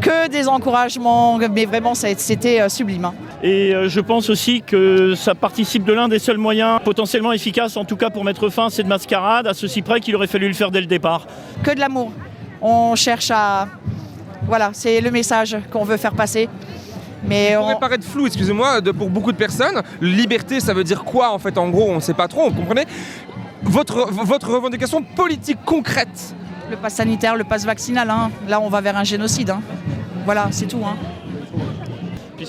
que 0.01 0.27
des 0.27 0.49
encouragements, 0.49 1.37
mais 1.37 1.65
vraiment, 1.65 1.95
ça 1.95 2.07
a- 2.07 2.15
c'était 2.17 2.59
euh, 2.59 2.67
sublime. 2.67 3.05
hein. 3.05 3.13
Et 3.41 3.73
euh, 3.73 3.87
je 3.87 3.99
pense 4.01 4.29
aussi 4.29 4.61
que 4.61 5.15
ça 5.15 5.33
participe 5.35 5.85
de 5.85 5.93
l'un 5.93 6.07
des 6.09 6.19
seuls 6.19 6.37
moyens 6.37 6.79
potentiellement 6.83 7.31
efficaces, 7.31 7.77
en 7.77 7.85
tout 7.85 7.95
cas 7.95 8.09
pour 8.09 8.23
mettre 8.25 8.49
fin 8.49 8.65
à 8.65 8.69
cette 8.69 8.87
mascarade, 8.87 9.47
à 9.47 9.53
ceci 9.53 9.81
près 9.81 9.99
qu'il 10.01 10.15
aurait 10.15 10.27
fallu 10.27 10.47
le 10.47 10.53
faire 10.53 10.71
dès 10.71 10.81
le 10.81 10.87
départ. 10.87 11.25
Que 11.63 11.71
de 11.71 11.79
l'amour. 11.79 12.11
On 12.61 12.95
cherche 12.95 13.31
à. 13.31 13.67
Voilà, 14.47 14.71
c'est 14.73 14.99
le 14.99 15.11
message 15.11 15.55
qu'on 15.71 15.83
veut 15.85 15.97
faire 15.97 16.13
passer. 16.13 16.49
Mais 17.25 17.51
Ça 17.53 17.59
on- 17.59 17.63
pourrait 17.63 17.79
paraître 17.79 18.05
flou, 18.05 18.27
excusez-moi, 18.27 18.81
pour 18.97 19.09
beaucoup 19.09 19.31
de 19.31 19.37
personnes. 19.37 19.81
Liberté, 20.01 20.59
ça 20.59 20.73
veut 20.73 20.83
dire 20.83 21.03
quoi 21.03 21.31
en 21.31 21.39
fait 21.39 21.57
En 21.57 21.69
gros, 21.69 21.89
on 21.89 21.95
ne 21.95 21.99
sait 22.01 22.13
pas 22.13 22.27
trop, 22.27 22.49
vous 22.49 22.55
comprenez? 22.61 22.85
Votre, 23.63 24.09
votre 24.11 24.49
revendication 24.51 25.01
politique 25.01 25.59
concrète 25.65 26.35
le 26.69 26.77
pass 26.77 26.95
sanitaire, 26.95 27.35
le 27.35 27.43
pass 27.43 27.65
vaccinal, 27.65 28.09
hein, 28.09 28.31
là, 28.47 28.59
on 28.59 28.69
va 28.69 28.81
vers 28.81 28.95
un 28.97 29.03
génocide. 29.03 29.49
hein. 29.51 29.61
Voilà, 30.25 30.47
c'est 30.51 30.65
tout. 30.65 30.81
hein. 30.83 30.95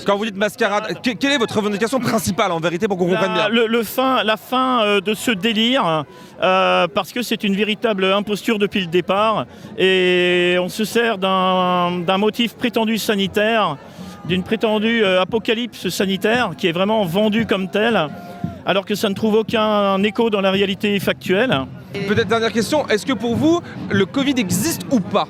Quand 0.05 0.17
vous 0.17 0.25
dites 0.25 0.35
mascarade, 0.35 0.99
que- 1.01 1.11
quelle 1.11 1.31
est 1.33 1.37
votre 1.37 1.55
revendication 1.55 1.99
principale 1.99 2.51
en 2.51 2.59
vérité 2.59 2.87
pour 2.87 2.97
qu'on 2.97 3.07
comprenne 3.07 3.33
bien? 3.33 3.43
La, 3.43 3.49
le, 3.49 3.67
le 3.67 3.83
fin, 3.83 4.23
la 4.23 4.35
fin 4.35 4.83
euh, 4.83 4.99
de 5.01 5.13
ce 5.13 5.31
délire, 5.31 6.03
euh, 6.41 6.87
parce 6.93 7.11
que 7.13 7.21
c'est 7.21 7.43
une 7.43 7.55
véritable 7.55 8.05
imposture 8.05 8.57
depuis 8.57 8.81
le 8.81 8.87
départ, 8.87 9.45
et 9.77 10.57
on 10.59 10.67
se 10.69 10.83
sert 10.85 11.17
d'un 11.17 11.99
d'un 12.05 12.17
motif 12.17 12.55
prétendu 12.55 12.97
sanitaire, 12.97 13.77
d'une 14.27 14.43
prétendue 14.43 15.03
euh, 15.03 15.21
apocalypse 15.21 15.89
sanitaire, 15.89 16.51
qui 16.57 16.67
est 16.67 16.71
vraiment 16.71 17.05
vendue 17.05 17.45
comme 17.45 17.69
telle, 17.69 18.07
alors 18.65 18.85
que 18.85 18.95
ça 18.95 19.09
ne 19.09 19.13
trouve 19.13 19.35
aucun 19.35 20.01
écho 20.03 20.29
dans 20.29 20.41
la 20.41 20.51
réalité 20.51 20.99
factuelle. 20.99 21.55
Peut-être 22.07 22.27
dernière 22.27 22.51
question, 22.51 22.87
est-ce 22.87 23.05
que 23.05 23.13
pour 23.13 23.35
vous, 23.35 23.61
le 23.89 24.05
Covid 24.05 24.33
existe 24.37 24.81
ou 24.91 24.99
pas? 24.99 25.27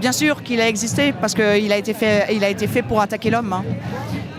Bien 0.00 0.12
sûr 0.12 0.42
qu'il 0.42 0.60
a 0.60 0.68
existé, 0.68 1.12
parce 1.20 1.34
qu'il 1.34 1.72
a, 1.72 1.76
été 1.76 1.92
fait- 1.92 2.28
il 2.32 2.44
a 2.44 2.48
été 2.48 2.66
fait 2.66 2.82
pour 2.82 3.00
attaquer 3.00 3.30
l'homme. 3.30 3.52
hein. 3.52 3.64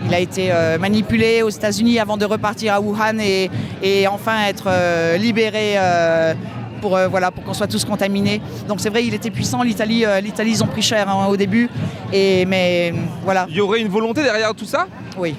Il 0.06 0.14
a 0.14 0.18
été 0.18 0.48
euh, 0.50 0.78
manipulé 0.78 1.42
aux 1.42 1.50
États-Unis 1.50 1.98
avant 1.98 2.16
de 2.16 2.24
repartir 2.24 2.72
à 2.72 2.80
Wuhan 2.80 3.18
et, 3.20 3.50
et 3.82 4.08
enfin 4.08 4.46
être 4.48 4.64
euh, 4.68 5.18
libéré 5.18 5.74
euh, 5.76 6.32
pour, 6.80 6.96
euh, 6.96 7.08
voilà, 7.08 7.30
pour 7.30 7.44
qu'on 7.44 7.54
soit 7.54 7.66
tous 7.66 7.84
contaminés. 7.84 8.40
Donc 8.66 8.80
c'est 8.80 8.90
vrai, 8.90 9.04
il 9.04 9.14
était 9.14 9.30
puissant. 9.30 9.62
L'Italie, 9.62 10.04
euh, 10.04 10.20
l'Italie 10.20 10.52
ils 10.52 10.64
ont 10.64 10.66
pris 10.66 10.82
cher 10.82 11.08
hein, 11.08 11.26
au 11.28 11.36
début. 11.36 11.68
Et, 12.12 12.44
mais 12.46 12.92
voilà. 13.22 13.46
Il 13.48 13.56
y 13.56 13.60
aurait 13.60 13.80
une 13.80 13.88
volonté 13.88 14.22
derrière 14.22 14.54
tout 14.54 14.64
ça? 14.64 14.86
Oui. 15.16 15.34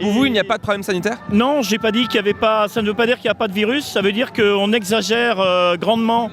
Pour 0.00 0.10
vous, 0.10 0.24
il 0.26 0.32
n'y 0.32 0.40
a 0.40 0.44
pas 0.44 0.56
de 0.56 0.62
problème 0.62 0.82
sanitaire? 0.82 1.18
Non, 1.30 1.62
j'ai 1.62 1.78
pas 1.78 1.92
dit 1.92 2.08
qu'il 2.08 2.16
y 2.16 2.18
avait 2.18 2.34
pas. 2.34 2.66
Ça 2.66 2.82
ne 2.82 2.86
veut 2.88 2.94
pas 2.94 3.06
dire 3.06 3.16
qu'il 3.16 3.28
n'y 3.28 3.30
a 3.30 3.36
pas 3.36 3.46
de 3.46 3.52
virus. 3.52 3.84
Ça 3.84 4.00
veut 4.00 4.10
dire 4.10 4.32
qu'on 4.32 4.72
exagère 4.72 5.38
euh, 5.38 5.76
grandement 5.76 6.30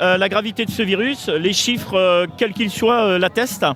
euh, 0.00 0.18
la 0.18 0.28
gravité 0.28 0.64
de 0.64 0.72
ce 0.72 0.82
virus. 0.82 1.28
Les 1.28 1.52
chiffres, 1.52 1.94
euh, 1.94 2.26
quels 2.36 2.52
qu'ils 2.52 2.70
soient, 2.70 3.04
euh, 3.04 3.18
l'attestent. 3.18 3.66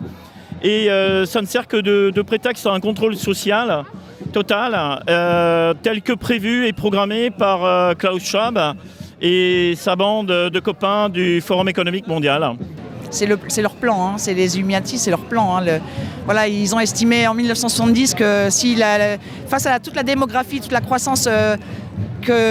Et 0.62 0.90
euh, 0.90 1.26
ça 1.26 1.40
ne 1.40 1.47
sert 1.47 1.69
que 1.69 1.76
de, 1.76 2.11
de 2.12 2.23
prétexte 2.23 2.66
à 2.66 2.73
un 2.73 2.80
contrôle 2.80 3.16
social 3.16 3.85
total, 4.33 5.02
euh, 5.09 5.75
tel 5.80 6.02
que 6.02 6.12
prévu 6.12 6.66
et 6.66 6.73
programmé 6.73 7.30
par 7.30 7.64
euh, 7.64 7.95
Klaus 7.95 8.23
Schwab 8.23 8.59
et 9.20 9.74
sa 9.76 9.96
bande 9.96 10.26
de 10.28 10.60
copains 10.60 11.08
du 11.08 11.40
Forum 11.40 11.68
économique 11.68 12.06
mondial. 12.06 12.44
C'est 13.10 13.26
le- 13.26 13.38
c'est 13.48 13.62
leur 13.62 13.74
plan, 13.74 14.06
hein, 14.06 14.14
c'est 14.18 14.34
les 14.34 14.56
Illuminati, 14.56 14.96
c'est 14.98 15.10
leur 15.10 15.20
plan. 15.24 15.56
hein, 15.56 15.60
le- 15.64 15.80
voilà, 16.26 16.46
ils 16.46 16.72
ont 16.74 16.80
estimé 16.80 17.26
en 17.26 17.34
1970 17.34 18.14
que 18.14 18.48
si 18.50 18.76
la- 18.76 19.16
face 19.48 19.66
à 19.66 19.70
la- 19.70 19.80
toute 19.80 19.96
la 19.96 20.04
démographie, 20.04 20.60
toute 20.60 20.70
la 20.72 20.80
croissance 20.80 21.26
euh, 21.28 21.56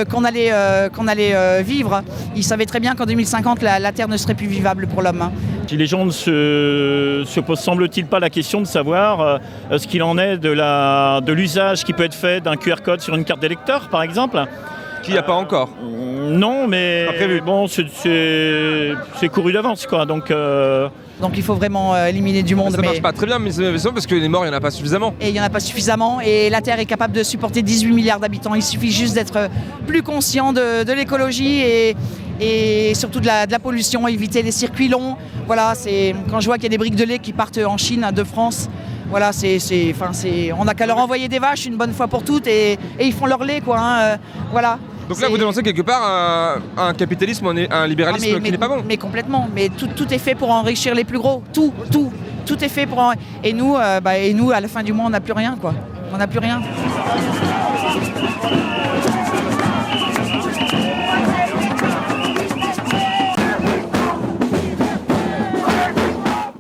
qu'on 0.06 0.26
allait, 0.26 0.50
euh, 0.52 0.90
allait 1.08 1.34
euh, 1.34 1.62
vivre, 1.64 2.02
ils 2.36 2.44
savaient 2.44 2.66
très 2.66 2.80
bien 2.80 2.96
qu'en 2.96 3.06
2050, 3.06 3.62
la, 3.62 3.80
la 3.80 3.92
Terre 3.92 4.08
ne 4.10 4.18
serait 4.18 4.34
plus 4.34 4.48
vivable 4.48 4.88
pour 4.88 5.02
l'homme. 5.02 5.22
hein. 5.22 5.32
Les 5.72 5.86
gens 5.86 6.04
ne 6.06 6.12
se, 6.12 7.24
se 7.26 7.40
posent, 7.40 7.60
semble-t-il, 7.60 8.08
pas 8.08 8.20
la 8.20 8.32
question 8.32 8.60
de 8.62 8.66
savoir 8.66 9.40
ce 9.72 9.86
qu'il 9.88 10.02
en 10.02 10.18
est 10.18 10.38
de 10.40 11.32
l'usage 11.32 11.84
qui 11.86 11.94
peut 11.94 12.04
être 12.04 12.16
fait 12.16 12.42
d'un 12.42 12.56
QR 12.58 12.78
code 12.84 13.00
sur 13.02 13.16
une 13.16 13.24
carte 13.24 13.40
d'électeur, 13.40 13.88
par 13.90 14.02
exemple. 14.02 14.44
Qu'il 15.10 15.16
n'y 15.16 15.20
a 15.20 15.24
pas 15.24 15.34
encore 15.34 15.70
Non, 15.82 16.68
mais 16.68 17.08
bon, 17.44 17.68
c'est- 17.68 19.30
couru 19.34 19.52
d'avance, 19.54 19.88
quoi. 19.88 20.06
Donc, 20.06 20.30
euh, 20.30 20.88
Donc 21.20 21.32
il 21.36 21.42
faut 21.44 21.56
vraiment 21.56 21.96
euh, 21.96 22.06
éliminer 22.06 22.44
du 22.44 22.54
monde. 22.56 22.72
Ça 22.72 22.82
marche 22.82 22.96
mais- 22.98 23.02
pas 23.02 23.12
très 23.12 23.26
bien, 23.26 23.40
mais 23.40 23.50
c'est 23.52 23.92
parce 23.92 24.06
que 24.06 24.14
les 24.16 24.30
morts, 24.30 24.46
il 24.46 24.50
n'y 24.50 24.54
en 24.54 24.58
a 24.58 24.62
pas 24.62 24.70
suffisamment. 24.72 25.14
et 25.20 25.28
il 25.30 25.34
n'y 25.34 25.40
en 25.42 25.44
a 25.44 25.50
pas 25.50 25.60
suffisamment. 25.60 26.22
Et 26.22 26.50
la 26.52 26.62
Terre 26.62 26.80
est 26.80 26.86
capable 26.86 27.14
de 27.14 27.24
supporter 27.24 27.62
18 27.64 27.92
milliards 27.94 28.20
d'habitants. 28.20 28.54
Il 28.56 28.62
suffit 28.64 28.92
juste 28.92 29.16
d'être 29.16 29.36
euh, 29.36 29.48
plus 29.88 30.04
conscient 30.04 30.54
de, 30.54 30.84
de 30.84 30.94
l'écologie 30.94 31.60
et, 31.62 31.96
et 32.40 32.94
surtout 32.94 33.20
de 33.20 33.26
la, 33.26 33.48
de 33.48 33.52
la 33.52 33.60
pollution, 33.60 34.08
éviter 34.08 34.44
les 34.44 34.52
circuits 34.52 34.90
longs. 34.90 35.16
Voilà, 35.48 35.74
c'est 35.76 36.14
quand 36.30 36.40
je 36.40 36.46
vois 36.46 36.56
qu'il 36.58 36.64
y 36.66 36.68
a 36.68 36.70
des 36.70 36.78
briques 36.78 36.96
de 36.96 37.04
lait 37.04 37.20
qui 37.20 37.34
partent 37.34 37.58
en 37.58 37.78
Chine, 37.78 38.08
de 38.14 38.24
France. 38.24 38.70
Voilà, 39.10 39.32
c'est, 39.34 39.58
c'est, 39.58 39.88
enfin, 39.92 40.10
c'est, 40.14 40.52
on 40.54 40.66
n'a 40.66 40.76
qu'à 40.76 40.86
leur 40.86 41.00
envoyer 41.00 41.28
des 41.28 41.40
vaches 41.40 41.66
une 41.66 41.78
bonne 41.78 41.94
fois 41.94 42.08
pour 42.08 42.22
toutes 42.24 42.46
et, 42.46 42.74
et 43.00 43.06
ils 43.08 43.12
font 43.14 43.26
leur 43.26 43.44
lait, 43.44 43.60
quoi. 43.60 43.80
hein, 43.80 44.00
euh, 44.02 44.18
voilà. 44.52 44.78
Donc 45.10 45.20
là, 45.22 45.28
vous 45.28 45.38
dénoncez 45.38 45.64
quelque 45.64 45.82
part 45.82 46.02
un, 46.04 46.62
un 46.78 46.94
capitalisme, 46.94 47.48
un 47.48 47.88
libéralisme 47.88 48.28
Ah, 48.30 48.38
mais- 48.38 48.44
qui 48.46 48.52
n'est 48.52 48.58
pas 48.58 48.68
bon. 48.68 48.84
Mais 48.88 48.98
complètement. 48.98 49.50
Mais 49.54 49.70
tout, 49.70 49.88
tout 49.88 50.14
est 50.14 50.20
fait 50.20 50.36
pour 50.36 50.52
enrichir 50.52 50.94
les 50.96 51.04
plus 51.04 51.18
gros. 51.18 51.44
Tout, 51.52 51.74
tout. 51.92 52.12
Tout 52.46 52.64
est 52.64 52.70
fait 52.70 52.86
pour. 52.86 53.00
en- 53.00 53.14
Et 53.44 53.52
nous, 53.54 53.76
euh, 53.76 54.00
bah, 54.00 54.18
et 54.18 54.34
nous, 54.34 54.52
à 54.52 54.60
la 54.60 54.68
fin 54.68 54.84
du 54.84 54.94
mois, 54.94 55.06
on 55.08 55.10
n'a 55.10 55.20
plus 55.20 55.34
rien, 55.34 55.58
quoi. 55.60 55.74
On 56.14 56.18
n'a 56.18 56.28
plus 56.28 56.40
rien. 56.40 56.62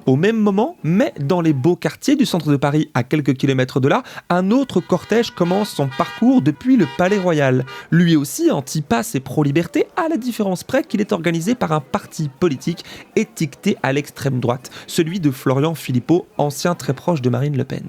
Au 0.09 0.15
même 0.15 0.39
moment, 0.39 0.75
mais 0.81 1.13
dans 1.19 1.39
les 1.39 1.53
beaux 1.53 1.75
quartiers 1.75 2.15
du 2.15 2.25
centre 2.25 2.49
de 2.49 2.57
Paris, 2.57 2.89
à 2.95 3.03
quelques 3.03 3.35
kilomètres 3.35 3.79
de 3.79 3.87
là, 3.87 4.01
un 4.31 4.49
autre 4.49 4.79
cortège 4.79 5.29
commence 5.29 5.69
son 5.69 5.87
parcours 5.87 6.41
depuis 6.41 6.77
le 6.77 6.87
Palais 6.97 7.19
Royal. 7.19 7.63
Lui 7.91 8.15
aussi 8.15 8.49
anti-pass 8.49 9.13
et 9.13 9.19
pro-liberté, 9.19 9.85
à 9.95 10.07
la 10.09 10.17
différence 10.17 10.63
près 10.63 10.81
qu'il 10.81 10.99
est 10.99 11.11
organisé 11.11 11.53
par 11.53 11.73
un 11.73 11.79
parti 11.79 12.27
politique 12.39 12.83
étiqueté 13.15 13.77
à 13.83 13.93
l'extrême 13.93 14.39
droite, 14.39 14.71
celui 14.87 15.19
de 15.19 15.29
Florian 15.29 15.75
Philippot, 15.75 16.25
ancien 16.39 16.73
très 16.73 16.95
proche 16.95 17.21
de 17.21 17.29
Marine 17.29 17.55
Le 17.55 17.63
Pen. 17.63 17.83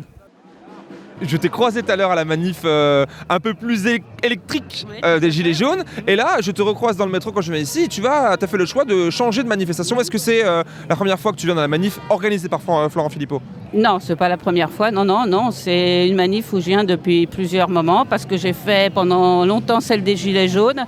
Je 1.22 1.36
t'ai 1.36 1.48
croisé 1.50 1.82
tout 1.82 1.92
à 1.92 1.96
l'heure 1.96 2.10
à 2.10 2.14
la 2.14 2.24
manif 2.24 2.60
euh, 2.64 3.04
un 3.28 3.40
peu 3.40 3.52
plus 3.54 3.86
électrique 4.22 4.86
euh, 5.04 5.18
des 5.20 5.30
Gilets 5.30 5.52
jaunes. 5.54 5.84
Et 6.06 6.16
là, 6.16 6.36
je 6.40 6.50
te 6.50 6.62
recroise 6.62 6.96
dans 6.96 7.04
le 7.04 7.12
métro 7.12 7.30
quand 7.30 7.42
je 7.42 7.52
viens 7.52 7.60
ici. 7.60 7.88
Tu 7.88 8.00
vas, 8.00 8.30
as 8.40 8.46
fait 8.46 8.56
le 8.56 8.64
choix 8.64 8.84
de 8.86 9.10
changer 9.10 9.42
de 9.42 9.48
manifestation. 9.48 10.00
Est-ce 10.00 10.10
que 10.10 10.18
c'est 10.18 10.44
euh, 10.44 10.62
la 10.88 10.96
première 10.96 11.18
fois 11.18 11.32
que 11.32 11.36
tu 11.36 11.44
viens 11.46 11.54
dans 11.54 11.60
la 11.60 11.68
manif 11.68 11.98
organisée 12.08 12.48
par 12.48 12.62
Fran- 12.62 12.88
Florent 12.88 13.10
Philippot? 13.10 13.42
Non, 13.74 13.98
c'est 14.00 14.16
pas 14.16 14.28
la 14.28 14.36
première 14.38 14.70
fois. 14.70 14.90
Non, 14.90 15.04
non, 15.04 15.26
non. 15.26 15.50
C'est 15.50 16.08
une 16.08 16.16
manif 16.16 16.52
où 16.52 16.60
je 16.60 16.64
viens 16.66 16.84
depuis 16.84 17.26
plusieurs 17.26 17.68
moments 17.68 18.06
parce 18.06 18.24
que 18.24 18.36
j'ai 18.36 18.52
fait 18.54 18.92
pendant 18.92 19.44
longtemps 19.44 19.80
celle 19.80 20.02
des 20.02 20.16
Gilets 20.16 20.48
jaunes 20.48 20.84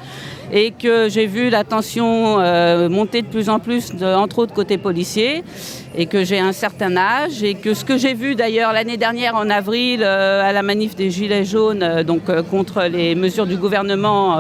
et 0.52 0.71
que 0.71 1.09
j'ai 1.09 1.26
vu 1.26 1.49
la 1.49 1.64
tension 1.64 2.38
euh, 2.38 2.88
monter 2.90 3.23
de 3.23 3.26
plus 3.26 3.49
en 3.49 3.59
plus, 3.59 3.90
entre 4.02 4.40
autres 4.40 4.52
côté 4.52 4.76
policier, 4.76 5.42
et 5.97 6.06
que 6.06 6.25
j'ai 6.25 6.38
un 6.38 6.52
certain 6.52 6.97
âge 6.97 7.42
et 7.42 7.54
que 7.54 7.75
ce 7.75 7.85
que 7.85 7.97
j'ai 7.97 8.14
vu 8.14 8.35
d'ailleurs 8.35 8.73
l'année 8.73 8.99
dernière 8.99 9.35
en 9.35 9.49
avril 9.49 10.02
euh, 10.02 10.42
à 10.42 10.52
la 10.52 10.62
manif 10.62 10.94
des 10.94 11.11
Gilets 11.11 11.44
jaunes, 11.44 11.82
euh, 11.82 12.02
donc 12.04 12.23
contre 12.50 12.82
les 12.85 13.14
mesures 13.14 13.47
du 13.47 13.56
gouvernement. 13.56 14.38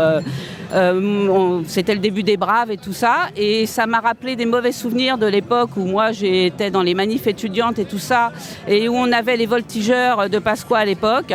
Euh, 0.72 1.62
C'était 1.66 1.94
le 1.94 2.00
début 2.00 2.22
des 2.22 2.36
braves 2.36 2.70
et 2.70 2.76
tout 2.76 2.92
ça. 2.92 3.28
Et 3.36 3.66
ça 3.66 3.86
m'a 3.86 4.00
rappelé 4.00 4.36
des 4.36 4.46
mauvais 4.46 4.72
souvenirs 4.72 5.18
de 5.18 5.26
l'époque 5.26 5.70
où 5.76 5.84
moi 5.84 6.12
j'étais 6.12 6.70
dans 6.70 6.82
les 6.82 6.94
manifs 6.94 7.26
étudiantes 7.26 7.78
et 7.78 7.84
tout 7.84 7.98
ça. 7.98 8.32
Et 8.66 8.88
où 8.88 8.94
on 8.94 9.12
avait 9.12 9.36
les 9.36 9.46
voltigeurs 9.46 10.28
de 10.28 10.38
Pasqua 10.38 10.78
à 10.78 10.84
l'époque. 10.84 11.32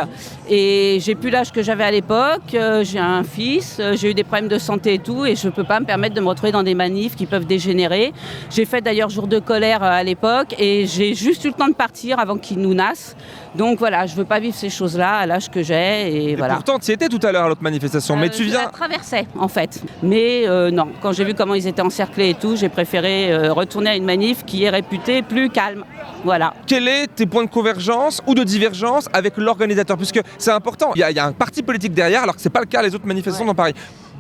Et 0.50 1.00
j'ai 1.01 1.15
plus 1.15 1.29
l'âge 1.29 1.51
que 1.51 1.62
j'avais 1.62 1.84
à 1.84 1.91
l'époque. 1.91 2.53
Euh, 2.53 2.84
J'ai 2.84 3.00
un 3.00 3.24
fils, 3.24 3.77
euh, 3.79 3.96
j'ai 3.96 4.12
eu 4.12 4.13
des 4.13 4.24
problèmes 4.24 4.48
de 4.48 4.58
santé 4.58 4.96
et 4.96 5.00
tout. 5.00 5.25
Et 5.25 5.36
je 5.36 5.50
peux 5.50 5.63
pas 5.63 5.79
me 5.79 5.86
permettre 5.86 6.15
de 6.15 6.22
me 6.22 6.27
retrouver 6.27 6.51
dans 6.51 6.63
des 6.63 6.75
manifs 6.75 7.15
qui 7.15 7.25
peuvent 7.25 7.46
dégénérer. 7.46 8.13
J'ai 8.50 8.65
fait 8.65 8.82
d'ailleurs 8.82 9.10
jour 9.10 9.27
de 9.27 9.39
colère 9.39 9.84
à 9.84 10.03
l'époque. 10.03 10.56
Et 10.58 10.86
j'ai 10.88 11.13
juste 11.13 11.44
eu 11.44 11.50
le 11.50 11.53
temps 11.53 11.67
de 11.67 11.74
partir 11.74 12.20
avant 12.20 12.38
qu'ils 12.38 12.60
nous 12.60 12.74
nassent. 12.74 13.15
Donc 13.57 13.79
voilà, 13.79 14.05
je 14.05 14.15
veux 14.15 14.23
pas 14.25 14.39
vivre 14.39 14.55
ces 14.55 14.69
choses-là 14.69 15.17
à 15.17 15.25
l'âge 15.25 15.49
que 15.49 15.63
j'ai. 15.63 16.11
Et, 16.11 16.31
Et 16.31 16.35
voilà. 16.35 16.53
pourtant, 16.55 16.77
tu 16.79 16.91
y 16.91 16.93
étais 16.93 17.07
tout 17.07 17.19
à 17.23 17.31
l'heure 17.31 17.45
à 17.45 17.47
l'autre 17.49 17.63
manifestation. 17.63 18.15
mais 18.15 18.27
Euh, 18.27 18.29
tu 18.31 18.43
je 18.43 18.49
viens. 18.49 18.61
la 18.65 18.67
traversais 18.67 19.25
en 19.37 19.47
fait. 19.47 19.81
Mais 20.03 20.47
euh, 20.47 20.69
non, 20.69 20.89
quand 21.01 21.11
j'ai 21.11 21.23
vu 21.23 21.33
comment 21.33 21.55
ils 21.55 21.65
étaient 21.67 21.81
encerclés 21.81 22.29
et 22.29 22.33
tout, 22.35 22.55
j'ai 22.55 22.69
préféré 22.69 23.31
euh, 23.31 23.51
retourner 23.53 23.89
à 23.89 23.95
une 23.95 24.05
manif 24.05 24.45
qui 24.45 24.63
est 24.63 24.69
réputée 24.69 25.23
plus 25.23 25.49
calme. 25.49 25.83
Voilà. 26.23 26.53
Quels 26.67 26.87
est 26.87 27.07
tes 27.07 27.25
points 27.25 27.45
de 27.45 27.49
convergence 27.49 28.21
ou 28.27 28.35
de 28.35 28.43
divergence 28.43 29.07
avec 29.13 29.37
l'organisateur? 29.37 29.97
Puisque 29.97 30.21
c'est 30.37 30.51
important, 30.51 30.91
il 30.95 30.99
y, 30.99 31.03
a- 31.03 31.09
il 31.11 31.17
y 31.17 31.19
a 31.19 31.25
un 31.25 31.31
parti 31.31 31.63
politique 31.63 31.93
derrière, 31.93 32.23
alors 32.23 32.35
que 32.35 32.41
c'est 32.41 32.49
pas 32.51 32.59
le 32.59 32.65
cas 32.67 32.81
les 32.81 32.93
autres 32.93 33.07
manifestations 33.07 33.45
dans 33.45 33.55
Paris. 33.55 33.73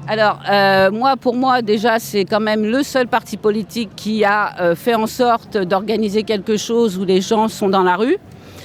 Alors, 0.07 0.39
euh, 0.49 0.89
moi, 0.89 1.17
pour 1.17 1.35
moi, 1.35 1.61
déjà, 1.61 1.99
c'est 1.99 2.23
quand 2.23 2.39
même 2.39 2.63
le 2.65 2.81
seul 2.81 3.07
parti 3.07 3.35
politique 3.37 3.89
qui 3.95 4.23
a 4.23 4.55
euh, 4.61 4.75
fait 4.75 4.95
en 4.95 5.05
sorte 5.07 5.57
d'organiser 5.57 6.23
quelque 6.23 6.55
chose 6.55 6.97
où 6.97 7.03
les 7.03 7.19
gens 7.21 7.47
sont 7.49 7.67
dans 7.69 7.83
la 7.83 7.97
rue. 7.97 8.17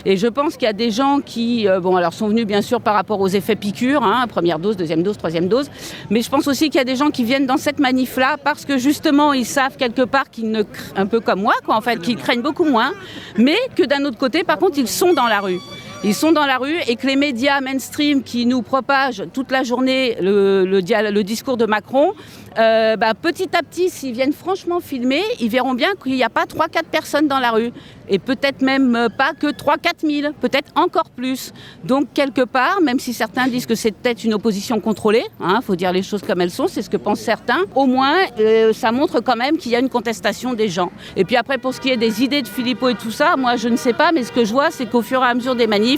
Et 0.05 0.17
je 0.17 0.27
pense 0.27 0.55
qu'il 0.55 0.65
y 0.65 0.71
a 0.71 0.73
des 0.73 0.91
gens 0.91 1.21
qui, 1.21 1.69
euh, 1.69 1.81
bon, 1.81 1.97
alors 1.97 2.13
sont 2.13 2.29
venus 2.29 2.47
bien 2.47 2.63
sûr 2.63 2.81
par 2.81 2.95
rapport 2.95 3.21
aux 3.21 3.29
effets 3.29 3.57
piqûres, 3.57 4.03
hein, 4.03 4.27
première 4.29 4.59
dose, 4.59 4.77
deuxième 4.77 5.03
dose, 5.03 5.17
troisième 5.17 5.49
dose, 5.49 5.71
mais 6.11 6.23
je 6.23 6.31
pense 6.31 6.49
aussi 6.49 6.71
qu'il 6.71 6.79
y 6.79 6.83
a 6.83 6.85
des 6.85 6.97
gens 6.97 7.11
qui 7.11 7.25
viennent 7.25 7.47
dans 7.47 7.57
cette 7.57 7.79
manif-là 7.79 8.37
parce 8.43 8.65
que 8.65 8.79
justement 8.79 9.33
ils 9.33 9.47
savent 9.47 9.77
quelque 9.77 10.03
part 10.03 10.31
qu'ils 10.31 10.51
ne, 10.51 10.62
un 10.97 11.07
peu 11.07 11.21
comme 11.21 11.43
moi, 11.43 11.55
quoi, 11.65 11.77
en 11.77 11.81
fait, 11.81 12.01
qu'ils 12.01 12.17
craignent 12.17 12.43
beaucoup 12.43 12.65
moins, 12.65 12.93
mais 13.37 13.57
que 13.77 13.85
d'un 13.85 14.05
autre 14.05 14.19
côté, 14.19 14.45
par 14.45 14.59
contre, 14.59 14.79
ils 14.79 14.88
sont 14.88 15.12
dans 15.12 15.27
la 15.27 15.41
rue. 15.41 15.61
Ils 16.05 16.17
sont 16.17 16.33
dans 16.33 16.47
la 16.47 16.59
rue 16.59 16.79
et 16.88 16.97
que 16.97 17.07
les 17.07 17.15
médias 17.15 17.61
mainstream 17.61 18.25
qui 18.25 18.45
nous 18.45 18.62
propagent 18.62 19.23
toute 19.33 19.53
la 19.53 19.62
journée 19.62 20.17
le, 20.21 21.23
discours 21.23 21.57
de 21.57 21.65
Macron, 21.65 22.12
euh, 22.59 22.97
bah, 22.97 23.15
petit 23.15 23.49
à 23.57 23.62
petit, 23.62 23.88
s'ils 23.88 24.12
viennent 24.12 24.33
franchement 24.33 24.81
filmer, 24.81 25.23
ils 25.38 25.49
verront 25.49 25.75
bien 25.75 25.91
qu'il 26.03 26.15
n'y 26.15 26.25
a 26.25 26.29
pas 26.29 26.45
3-4 26.45 26.85
personnes 26.91 27.29
dans 27.29 27.38
la 27.38 27.53
rue. 27.53 27.71
Et 28.09 28.19
peut-être 28.19 28.62
même 28.62 29.09
pas 29.17 29.33
que 29.33 29.47
3-4 29.47 30.23
000, 30.23 30.33
peut-être 30.41 30.71
encore 30.75 31.09
plus. 31.09 31.53
Donc 31.85 32.09
quelque 32.12 32.43
part, 32.43 32.81
même 32.83 32.99
si 32.99 33.15
certains 33.15 33.47
disent 33.47 33.65
que 33.65 33.77
c'est 33.77 33.93
peut-être 33.93 34.25
une 34.25 34.35
opposition 34.35 34.81
contrôlée, 34.81 35.25
il 35.41 35.62
faut 35.62 35.77
dire 35.77 35.93
les 35.93 36.03
choses 36.03 36.23
comme 36.23 36.41
elles 36.41 36.51
sont, 36.51 36.67
c'est 36.67 36.83
ce 36.83 36.91
que 36.91 36.97
pensent 36.97 37.21
certains, 37.21 37.61
au 37.75 37.87
moins 37.87 38.17
euh, 38.38 38.73
ça 38.73 38.93
montre 38.93 39.21
quand 39.21 39.37
même 39.37 39.57
qu'il 39.57 39.71
y 39.73 39.77
a 39.77 39.79
une 39.79 39.88
contestation 39.88 40.53
des 40.53 40.69
gens. 40.69 40.91
Et 41.17 41.25
puis 41.25 41.37
après, 41.37 41.59
pour 41.59 41.73
ce 41.73 41.81
qui 41.81 41.91
est 41.91 41.97
des 41.97 42.23
idées 42.23 42.43
de 42.43 42.49
Philippot 42.49 42.88
et 42.91 42.95
tout 42.95 43.12
ça, 43.12 43.37
moi 43.38 43.57
je 43.57 43.69
ne 43.69 43.77
sais 43.77 43.93
pas, 43.93 44.11
mais 44.12 44.25
ce 44.25 44.33
que 44.33 44.45
je 44.45 44.53
vois, 44.53 44.71
c'est 44.71 44.87
qu'au 44.87 45.03
fur 45.03 45.23
et 45.23 45.27
à 45.27 45.35
mesure 45.35 45.55
des 45.55 45.67
manifs, 45.67 45.91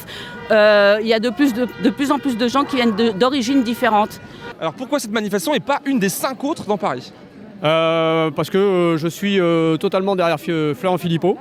euh, 0.51 0.99
il 1.01 1.07
y 1.07 1.15
a 1.15 1.21
de 1.21 1.31
plus, 1.31 1.53
de, 1.53 1.67
de 1.83 1.91
plus 1.91 2.11
en 2.11 2.19
plus 2.19 2.37
de 2.37 2.49
gens 2.49 2.65
qui 2.65 2.77
viennent 2.77 2.95
d'origines 3.19 3.63
différentes. 3.63 4.21
Alors 4.61 4.75
pourquoi 4.75 4.99
cette 4.99 5.13
manifestation 5.13 5.55
et 5.55 5.61
pas 5.61 5.81
une 5.85 5.99
des 5.99 6.09
cinq 6.09 6.43
autres 6.45 6.65
dans 6.65 6.79
Paris? 6.79 7.13
Euh, 7.63 8.31
parce 8.31 8.51
que 8.51 8.59
euh, 8.59 8.97
je 8.99 9.09
suis 9.09 9.41
euh, 9.41 9.77
totalement 9.79 10.17
derrière 10.17 10.39
Florent 10.39 10.99
Philippot. 10.99 11.39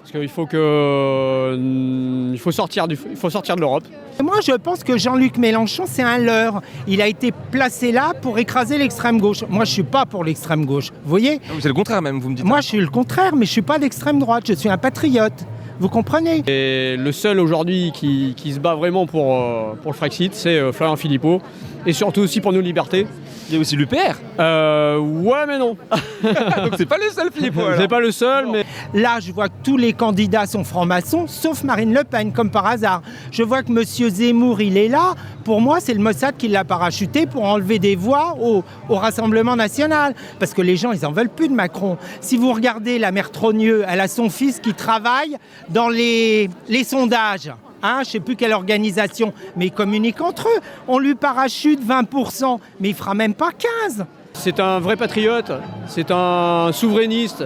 Parce 0.00 0.12
qu'il 0.12 0.28
faut 0.28 0.44
que 0.44 0.56
euh, 0.56 2.30
il 2.32 2.38
faut 2.38 2.52
sortir 2.52 2.86
du, 2.86 2.98
il 3.10 3.16
faut 3.16 3.30
sortir 3.30 3.56
de 3.56 3.62
l'Europe. 3.62 3.84
Moi, 4.22 4.36
je 4.44 4.52
pense 4.52 4.84
que 4.84 4.98
Jean-Luc 4.98 5.38
Mélenchon, 5.38 5.84
c'est 5.86 6.02
un 6.02 6.18
leurre. 6.18 6.60
Il 6.86 7.00
a 7.00 7.06
été 7.06 7.32
placé 7.50 7.90
là 7.90 8.12
pour 8.20 8.38
écraser 8.38 8.76
l'extrême 8.76 9.18
gauche. 9.18 9.44
Moi, 9.48 9.64
je 9.64 9.72
suis 9.72 9.82
pas 9.82 10.04
pour 10.04 10.22
l'extrême 10.22 10.66
gauche. 10.66 10.90
Vous 10.90 11.08
voyez? 11.08 11.40
Ah 11.48 11.54
C'est 11.58 11.68
le 11.68 11.74
contraire 11.74 12.02
même, 12.02 12.20
vous 12.20 12.28
me 12.28 12.34
dites. 12.34 12.44
Moi, 12.44 12.60
je 12.60 12.68
suis 12.68 12.80
le 12.80 12.88
contraire, 12.88 13.34
mais 13.34 13.46
je 13.46 13.52
suis 13.52 13.62
pas 13.62 13.78
d'extrême 13.78 14.18
droite. 14.18 14.44
Je 14.46 14.52
suis 14.52 14.68
un 14.68 14.76
patriote. 14.76 15.46
Vous 15.80 15.88
comprenez 15.88 16.42
Et 16.46 16.96
le 16.96 17.12
seul 17.12 17.40
aujourd'hui 17.40 17.90
qui, 17.92 18.34
se 18.52 18.60
bat 18.60 18.74
vraiment 18.74 19.06
pour, 19.06 19.34
euh, 19.34 19.74
pour 19.82 19.92
le 19.92 19.96
Frexit, 19.96 20.32
c'est 20.34 20.58
euh, 20.58 20.72
Florian 20.72 20.96
Philippot. 20.96 21.40
Et 21.86 21.92
surtout 21.92 22.20
aussi 22.20 22.40
pour 22.40 22.52
nos 22.52 22.60
libertés. 22.60 23.06
Il 23.48 23.54
y 23.54 23.58
a 23.58 23.60
aussi 23.60 23.76
l'UPR. 23.76 24.14
Euh, 24.40 24.98
ouais, 24.98 25.46
mais 25.46 25.58
non. 25.58 25.76
Donc 26.22 26.74
c'est 26.76 26.86
pas 26.86 26.96
le 26.96 27.10
seul 27.10 27.30
Philippot. 27.32 27.60
alors. 27.60 27.78
c'est 27.78 27.88
pas 27.88 28.00
le 28.00 28.10
seul, 28.10 28.46
mais 28.50 28.64
Là, 28.94 29.20
je 29.20 29.32
vois 29.32 29.48
que 29.48 29.54
tous 29.62 29.76
les 29.76 29.92
candidats 29.92 30.46
sont 30.46 30.64
francs-maçons, 30.64 31.26
sauf 31.26 31.62
Marine 31.64 31.92
Le 31.92 32.04
Pen, 32.04 32.32
comme 32.32 32.50
par 32.50 32.66
hasard. 32.66 33.02
Je 33.30 33.42
vois 33.42 33.62
que 33.62 33.70
Monsieur 33.72 34.08
Zemmour, 34.08 34.60
il 34.60 34.76
est 34.76 34.88
là. 34.88 35.14
Pour 35.44 35.60
moi, 35.60 35.80
c'est 35.80 35.94
le 35.94 36.00
Mossad 36.00 36.36
qui 36.36 36.48
l'a 36.48 36.64
parachuté 36.64 37.26
pour 37.26 37.44
enlever 37.44 37.78
des 37.78 37.96
voix 37.96 38.36
au, 38.40 38.64
au 38.88 38.94
Rassemblement 38.94 39.56
national. 39.56 40.14
Parce 40.38 40.54
que 40.54 40.62
les 40.62 40.76
gens, 40.76 40.92
ils 40.92 41.04
en 41.04 41.12
veulent 41.12 41.28
plus 41.28 41.48
de 41.48 41.54
Macron. 41.54 41.98
Si 42.20 42.36
vous 42.36 42.52
regardez 42.52 42.98
la 42.98 43.12
mère 43.12 43.30
Trogneux, 43.30 43.84
elle 43.88 44.00
a 44.00 44.08
son 44.08 44.30
fils 44.30 44.58
qui 44.60 44.72
travaille 44.74 45.36
dans 45.68 45.88
les, 45.88 46.48
les 46.68 46.84
sondages. 46.84 47.50
Hein, 47.86 47.96
je 47.96 48.08
ne 48.08 48.12
sais 48.12 48.20
plus 48.20 48.34
quelle 48.34 48.54
organisation, 48.54 49.34
mais 49.56 49.66
ils 49.66 49.70
communiquent 49.72 50.22
entre 50.22 50.48
eux. 50.48 50.60
On 50.88 50.98
lui 50.98 51.14
parachute 51.14 51.86
20%, 51.86 52.58
mais 52.80 52.88
il 52.88 52.94
fera 52.94 53.12
même 53.12 53.34
pas 53.34 53.50
15%. 53.50 54.06
c'est 54.32 54.58
un 54.58 54.80
vrai 54.80 54.96
patriote, 54.96 55.52
c'est 55.86 56.10
un 56.10 56.70
souverainiste. 56.72 57.44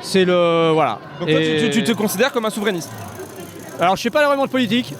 C'est 0.00 0.24
le. 0.24 0.70
Voilà. 0.72 1.00
Donc 1.18 1.28
toi, 1.30 1.40
Et- 1.40 1.58
tu, 1.58 1.70
tu- 1.70 1.82
tu 1.82 1.84
te 1.84 1.92
considères 1.92 2.30
comme 2.32 2.44
un 2.44 2.50
souverainiste? 2.50 2.90
Alors, 3.80 3.96
je 3.96 4.02
sais 4.02 4.10
pas 4.10 4.24
vraiment 4.24 4.44
de 4.46 4.50
politique. 4.50 4.94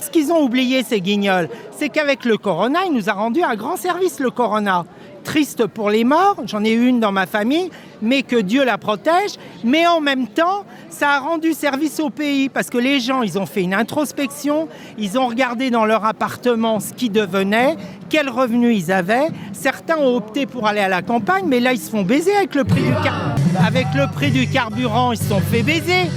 Ce 0.00 0.08
qu'ils 0.08 0.32
ont 0.32 0.42
oublié, 0.42 0.82
ces 0.82 1.00
guignols, 1.02 1.48
c'est 1.76 1.90
qu'avec 1.90 2.24
le 2.24 2.38
corona, 2.38 2.80
il 2.86 2.94
nous 2.94 3.10
a 3.10 3.12
rendu 3.12 3.42
un 3.42 3.54
grand 3.54 3.76
service, 3.76 4.18
le 4.18 4.30
corona. 4.30 4.84
Triste 5.24 5.66
pour 5.66 5.90
les 5.90 6.02
morts, 6.04 6.36
j'en 6.46 6.64
ai 6.64 6.72
une 6.72 6.98
dans 6.98 7.12
ma 7.12 7.26
famille, 7.26 7.70
mais 8.02 8.22
que 8.22 8.36
Dieu 8.36 8.64
la 8.64 8.78
protège. 8.78 9.32
Mais 9.64 9.86
en 9.86 10.00
même 10.00 10.26
temps, 10.26 10.64
ça 10.88 11.10
a 11.10 11.18
rendu 11.20 11.52
service 11.52 12.00
au 12.00 12.10
pays 12.10 12.48
parce 12.48 12.70
que 12.70 12.78
les 12.78 13.00
gens, 13.00 13.22
ils 13.22 13.38
ont 13.38 13.46
fait 13.46 13.62
une 13.62 13.74
introspection, 13.74 14.66
ils 14.98 15.18
ont 15.18 15.26
regardé 15.26 15.70
dans 15.70 15.84
leur 15.84 16.04
appartement 16.04 16.80
ce 16.80 16.92
qui 16.94 17.10
devenait, 17.10 17.76
quels 18.08 18.28
revenus 18.30 18.76
ils 18.86 18.92
avaient. 18.92 19.28
Certains 19.52 19.98
ont 19.98 20.16
opté 20.16 20.46
pour 20.46 20.66
aller 20.66 20.80
à 20.80 20.88
la 20.88 21.02
campagne, 21.02 21.44
mais 21.46 21.60
là, 21.60 21.72
ils 21.74 21.78
se 21.80 21.90
font 21.90 22.02
baiser 22.02 22.34
avec 22.34 22.54
le 22.54 22.64
prix 22.64 22.82
du, 22.82 22.92
car- 23.04 23.34
avec 23.64 23.86
le 23.94 24.06
prix 24.12 24.30
du 24.30 24.48
carburant, 24.48 25.12
ils 25.12 25.18
se 25.18 25.24
sont 25.24 25.40
fait 25.40 25.62
baiser. 25.62 26.08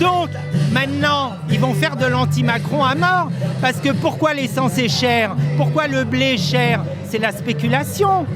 Donc, 0.00 0.28
maintenant, 0.72 1.32
ils 1.50 1.58
vont 1.60 1.74
faire 1.74 1.96
de 1.96 2.06
l'anti-Macron 2.06 2.84
à 2.84 2.94
mort. 2.94 3.30
Parce 3.60 3.78
que 3.78 3.90
pourquoi 3.90 4.34
l'essence 4.34 4.78
est 4.78 4.88
chère? 4.88 5.34
Pourquoi 5.56 5.88
le 5.88 6.04
blé 6.04 6.34
est 6.34 6.38
cher? 6.38 6.82
C'est 7.08 7.18
la 7.18 7.32
spéculation. 7.32 8.26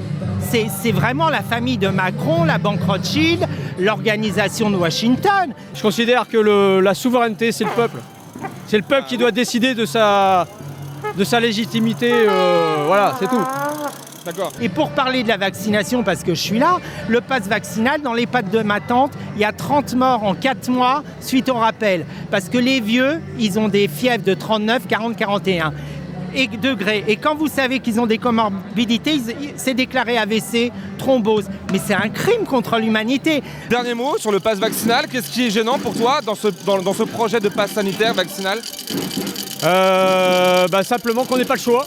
C'est 0.51 0.93
vraiment 0.93 1.31
la 1.31 1.43
famille 1.43 1.79
de 1.79 1.89
Macron, 1.89 2.45
la 2.45 2.59
banque 2.59 2.83
Rothschild, 2.87 3.47
l'organisation 3.79 4.69
de 4.69 4.77
Washington. 4.77 5.55
Je 5.75 5.81
considère 5.81 6.29
que 6.29 6.81
la 6.81 6.95
souveraineté, 6.95 7.53
c'est 7.53 7.65
le 7.65 7.71
peuple. 7.71 7.99
C'est 8.67 8.77
le 8.77 8.83
peuple 8.83 9.09
qui 9.09 9.17
doit 9.17 9.31
décider 9.31 9.75
de 9.75 9.87
sa, 9.87 10.47
de 11.17 11.25
sa 11.25 11.41
légitimité. 11.41 12.13
euh, 12.13 12.85
voilà, 12.87 13.15
c'est 13.19 13.29
tout. 13.29 13.43
D'accord. 14.25 14.53
Et 14.61 14.69
pour 14.69 14.91
parler 14.91 15.23
de 15.23 15.29
la 15.29 15.37
vaccination, 15.37 16.03
parce 16.03 16.23
que 16.23 16.35
je 16.35 16.41
suis 16.41 16.59
là, 16.59 16.79
le 17.09 17.21
pass 17.21 17.43
vaccinal, 17.49 18.01
dans 18.03 18.15
les 18.15 18.27
pattes 18.27 18.51
de 18.51 18.61
ma 18.61 18.81
tante, 18.81 19.13
il 19.35 19.41
y 19.41 19.45
a 19.45 19.53
30 19.53 19.95
morts 19.95 20.25
en 20.25 20.35
4 20.35 20.69
mois 20.71 21.03
suite 21.21 21.49
au 21.49 21.55
rappel. 21.55 22.07
Parce 22.31 22.49
que 22.49 22.59
les 22.59 22.81
vieux, 22.81 23.21
ils 23.39 23.59
ont 23.59 23.69
des 23.69 23.89
fièvres 23.89 24.25
de 24.25 24.35
39, 24.35 24.87
40, 24.87 25.17
41 25.17 25.73
et 26.35 26.47
degrés. 26.47 27.05
Et 27.09 27.17
quand 27.17 27.35
vous 27.35 27.49
savez 27.49 27.81
qu'ils 27.81 28.01
ont 28.01 28.07
des 28.07 28.19
comorbidités, 28.19 29.21
c'est 29.57 29.75
déclaré 29.75 30.17
AVC, 30.17 30.73
thrombose. 30.99 31.47
Mais 31.73 31.81
c'est 31.85 31.95
un 31.95 32.09
crime 32.09 32.45
contre 32.45 32.79
l'humanité. 32.79 33.43
Dernier 33.69 33.95
mot 33.95 34.17
sur 34.19 34.33
le 34.33 34.41
pass 34.41 34.59
vaccinal. 34.59 35.07
Qu'est-ce 35.11 35.31
qui 35.31 35.47
est 35.47 35.51
gênant 35.51 35.79
pour 35.79 35.95
toi 35.95 36.21
dans 36.25 36.35
ce, 36.35 36.49
dans, 36.65 36.81
dans 36.81 36.95
ce 36.95 37.03
projet 37.03 37.41
de 37.41 37.49
pass 37.49 37.73
sanitaire 37.73 38.15
vaccinal? 38.15 38.61
Euh, 39.65 40.67
bah, 40.69 40.83
simplement 40.83 41.25
qu'on 41.25 41.37
n'ait 41.37 41.45
pas 41.45 41.55
le 41.55 41.61
choix. 41.61 41.85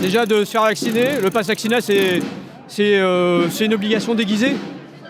Déjà 0.00 0.26
de 0.26 0.44
se 0.44 0.50
faire 0.50 0.62
vacciner. 0.62 1.20
Le 1.20 1.30
pass 1.30 1.46
vaccinal, 1.46 1.82
c'est 1.82 2.20
c'est, 2.68 2.96
euh, 2.96 3.50
c'est 3.50 3.66
une 3.66 3.74
obligation 3.74 4.14
déguisée. 4.14 4.56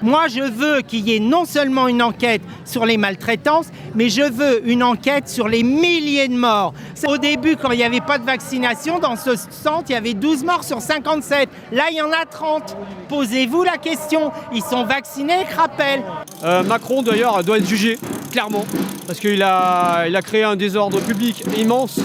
Moi, 0.02 0.26
je 0.26 0.40
veux 0.40 0.80
qu'il 0.80 1.08
y 1.08 1.14
ait 1.14 1.20
non 1.20 1.44
seulement 1.44 1.86
une 1.86 2.02
enquête 2.02 2.42
sur 2.64 2.84
les 2.84 2.96
maltraitances, 2.96 3.66
mais 3.94 4.08
je 4.08 4.22
veux 4.22 4.68
une 4.68 4.82
enquête 4.82 5.28
sur 5.28 5.46
les 5.46 5.62
milliers 5.62 6.26
de 6.26 6.34
morts. 6.34 6.74
Au 7.06 7.18
début, 7.18 7.54
quand 7.54 7.70
il 7.70 7.76
n'y 7.76 7.84
avait 7.84 8.00
pas 8.00 8.18
de 8.18 8.24
vaccination, 8.24 8.98
dans 8.98 9.14
ce 9.14 9.36
centre, 9.36 9.84
il 9.90 9.92
y 9.92 9.94
avait 9.94 10.14
12 10.14 10.42
morts 10.42 10.64
sur 10.64 10.80
57. 10.80 11.48
Là, 11.70 11.84
il 11.92 11.96
y 11.96 12.02
en 12.02 12.10
a 12.10 12.24
30. 12.28 12.76
Posez-vous 13.08 13.62
la 13.62 13.78
question. 13.78 14.32
Ils 14.52 14.62
sont 14.62 14.84
vaccinés 14.84 15.44
rappel. 15.56 16.02
Euh, 16.42 16.64
Macron 16.64 17.02
d'ailleurs 17.02 17.44
doit 17.44 17.58
être 17.58 17.68
jugé, 17.68 17.96
clairement, 18.32 18.64
parce 19.06 19.20
qu'il 19.20 19.42
a, 19.42 20.06
il 20.08 20.16
a 20.16 20.22
créé 20.22 20.42
un 20.42 20.56
désordre 20.56 21.00
public 21.00 21.44
immense. 21.56 22.00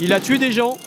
Il 0.00 0.12
a 0.12 0.20
tué 0.20 0.38
des 0.38 0.52
gens. 0.52 0.78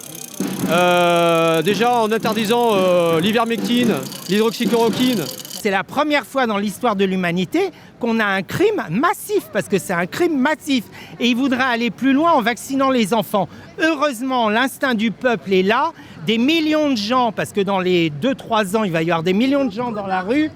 Euh, 0.70 1.62
déjà 1.62 1.94
en 2.02 2.12
interdisant 2.12 2.72
euh, 2.74 3.20
l'ivermectine, 3.20 3.94
l'hydroxychloroquine. 4.30 5.24
C'est 5.62 5.70
la 5.70 5.84
première 5.84 6.26
fois 6.26 6.48
dans 6.48 6.58
l'histoire 6.58 6.96
de 6.96 7.06
l'humanité 7.06 7.70
qu'on 8.00 8.20
a 8.20 8.26
un 8.26 8.42
crime 8.42 8.82
massif, 8.90 9.44
parce 9.54 9.68
que 9.68 9.78
c'est 9.78 9.94
un 9.94 10.08
crime 10.08 10.36
massif. 10.40 10.86
Et 11.20 11.28
il 11.28 11.36
voudra 11.36 11.66
aller 11.66 11.92
plus 11.92 12.14
loin 12.14 12.32
en 12.32 12.42
vaccinant 12.42 12.90
les 12.90 13.14
enfants. 13.14 13.48
Heureusement, 13.80 14.50
l'instinct 14.50 14.96
du 14.96 15.12
peuple 15.12 15.54
est 15.54 15.62
là. 15.62 15.92
Des 16.26 16.40
millions 16.40 16.90
de 16.90 16.98
gens, 16.98 17.32
parce 17.32 17.52
que 17.52 17.62
dans 17.62 17.80
les 17.80 18.10
2-3 18.10 18.76
ans, 18.76 18.84
il 18.84 18.92
va 18.92 19.04
y 19.04 19.12
avoir 19.12 19.22
des 19.22 19.34
millions 19.34 19.64
de 19.66 19.72
gens 19.72 19.92
dans 19.92 20.08
la 20.08 20.22
rue, 20.22 20.50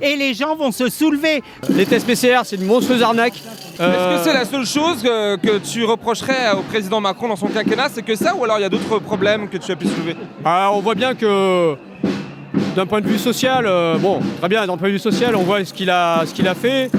et 0.00 0.14
les 0.14 0.32
gens 0.32 0.54
vont 0.54 0.70
se 0.70 0.88
soulever. 0.88 1.42
Les 1.68 1.84
tests 1.84 2.06
PCR, 2.06 2.42
c'est 2.44 2.54
une 2.56 2.66
monstrueuse 2.66 3.02
arnaque. 3.02 3.34
Est-ce 3.34 3.82
Euh, 3.82 4.16
que 4.18 4.22
c'est 4.24 4.32
la 4.34 4.44
seule 4.44 4.66
chose 4.66 5.02
que, 5.02 5.36
que 5.38 5.58
tu 5.58 5.84
reprocherais 5.84 6.52
au 6.52 6.62
président 6.62 7.00
Macron 7.00 7.26
dans 7.26 7.36
son 7.36 7.48
quinquennat 7.48 7.88
C'est 7.92 8.02
que 8.02 8.14
ça 8.14 8.36
ou 8.36 8.44
alors 8.44 8.58
il 8.58 8.62
y 8.62 8.64
a 8.64 8.68
d'autres 8.68 9.00
problèmes 9.00 9.48
que 9.48 9.56
tu 9.58 9.72
as 9.72 9.76
pu 9.76 9.86
soulever? 9.88 10.14
Ah, 10.44 10.70
on 10.72 10.80
voit 10.80 10.94
bien 10.94 11.14
que 11.16 11.74
d'un 12.76 12.86
point 12.86 13.00
de 13.00 13.06
vue 13.08 13.18
social, 13.18 13.64
euh, 13.66 13.96
bon, 13.98 14.20
très 14.38 14.48
bien, 14.48 14.66
d'un 14.66 14.76
point 14.76 14.88
de 14.88 14.92
vue 14.94 14.98
social, 14.98 15.34
on 15.36 15.42
voit 15.42 15.64
ce 15.64 15.72
qu'il 15.72 15.90
a, 15.90 16.24
ce 16.26 16.34
qu'il 16.34 16.46
a 16.48 16.54
fait. 16.54 16.90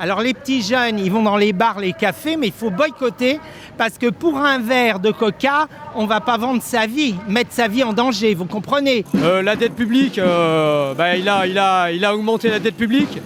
Alors 0.00 0.20
les 0.20 0.34
petits 0.34 0.62
jeunes, 0.62 0.98
ils 0.98 1.12
vont 1.12 1.22
dans 1.22 1.36
les 1.36 1.52
bars, 1.52 1.78
les 1.78 1.92
cafés, 1.92 2.36
mais 2.36 2.48
il 2.48 2.52
faut 2.52 2.70
boycotter 2.70 3.38
parce 3.78 3.98
que 3.98 4.08
pour 4.10 4.36
un 4.38 4.58
verre 4.58 4.98
de 4.98 5.12
coca, 5.12 5.68
on 5.94 6.06
va 6.06 6.20
pas 6.20 6.38
vendre 6.38 6.60
sa 6.60 6.86
vie, 6.86 7.14
mettre 7.28 7.52
sa 7.52 7.68
vie 7.68 7.84
en 7.84 7.92
danger, 7.92 8.34
vous 8.34 8.46
comprenez? 8.46 9.04
Euh, 9.22 9.42
la 9.42 9.54
dette 9.54 9.74
publique, 9.76 10.18
euh, 10.18 10.92
bah, 10.94 11.14
il, 11.16 11.28
a, 11.28 11.46
il, 11.46 11.56
a, 11.58 11.92
il 11.92 12.04
a 12.04 12.14
augmenté 12.14 12.48
la 12.50 12.58
dette 12.58 12.76
publique 12.76 13.20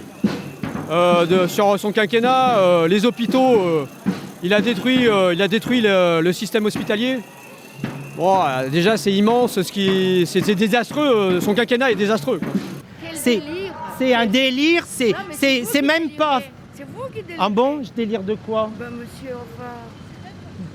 de- 0.90 1.46
sur 1.46 1.78
son 1.80 1.92
quinquennat. 1.92 2.86
les 2.88 3.06
hôpitaux, 3.06 3.86
il 4.42 4.52
a 4.52 4.60
détruit, 4.60 5.08
il 5.32 5.42
a 5.42 5.48
détruit 5.48 5.80
le, 5.80 6.20
le 6.20 6.32
système 6.32 6.66
hospitalier. 6.66 7.18
Bon, 8.16 8.40
euh, 8.44 8.68
déjà, 8.68 8.96
c'est 8.96 9.12
immense, 9.12 9.60
ce 9.60 9.70
qui, 9.72 10.24
c'est 10.26 10.40
désastreux. 10.54 11.06
euh, 11.36 11.40
son 11.40 11.54
quinquennat 11.54 11.90
est 11.90 11.94
désastreux. 11.96 12.40
C'est 13.14 13.42
c'est 13.98 14.14
un 14.14 14.26
délire, 14.26 14.84
c'est 14.86 15.14
c'est 15.32 15.64
c'est 15.64 15.82
même 15.82 16.10
pas. 16.10 16.40
C'est 16.74 16.84
vous 16.84 17.04
qui 17.14 17.22
délirez. 17.22 17.36
Ah 17.38 17.48
bon, 17.48 17.82
je 17.82 17.90
délire 17.92 18.22
de 18.22 18.34
quoi? 18.34 18.70
Ben, 18.78 18.86
monsieur, 18.90 19.34
enfin, 19.34 19.70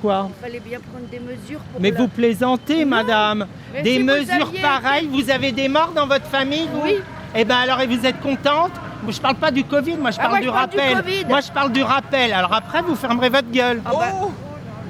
Quoi? 0.02 0.30
il 0.38 0.44
fallait 0.44 0.60
bien 0.60 0.80
prendre 0.80 1.06
des 1.10 1.20
mesures 1.20 1.60
pour. 1.72 1.80
Mais 1.82 1.92
la- 1.92 1.98
vous 1.98 2.08
plaisantez, 2.08 2.86
madame. 2.86 3.48
Mais 3.74 3.82
des 3.84 3.94
si 3.94 4.00
vous 4.00 4.06
mesures 4.06 4.48
aviez- 4.48 4.62
pareilles, 4.62 5.08
vous 5.12 5.30
avez 5.30 5.52
des 5.52 5.68
morts 5.70 5.92
dans 5.96 6.08
votre 6.08 6.26
famille, 6.26 6.68
vous? 6.74 6.82
Oui. 6.84 6.96
Eh 7.36 7.46
bien 7.46 7.58
alors, 7.58 7.80
et 7.82 7.88
vous 7.88 8.06
êtes 8.06 8.20
contente? 8.22 8.72
Je 9.08 9.20
parle 9.20 9.36
pas 9.36 9.50
du 9.52 9.64
Covid, 9.64 9.96
moi 9.98 10.12
je 10.12 10.18
Ah, 10.20 10.24
parle 10.30 10.40
du 10.42 10.48
je 10.48 10.52
parle 10.52 10.70
du 10.70 10.78
rappel. 10.78 10.98
Covid. 11.04 11.26
moi 11.30 11.40
je 11.42 11.52
parle 11.52 11.72
du 11.72 11.82
rappel. 11.84 12.34
Alors 12.34 12.54
après, 12.54 12.82
vous 12.82 12.96
fermerez 12.96 13.30
votre 13.30 13.50
gueule. 13.52 13.82
Ah 13.86 13.92
bah, 13.94 14.12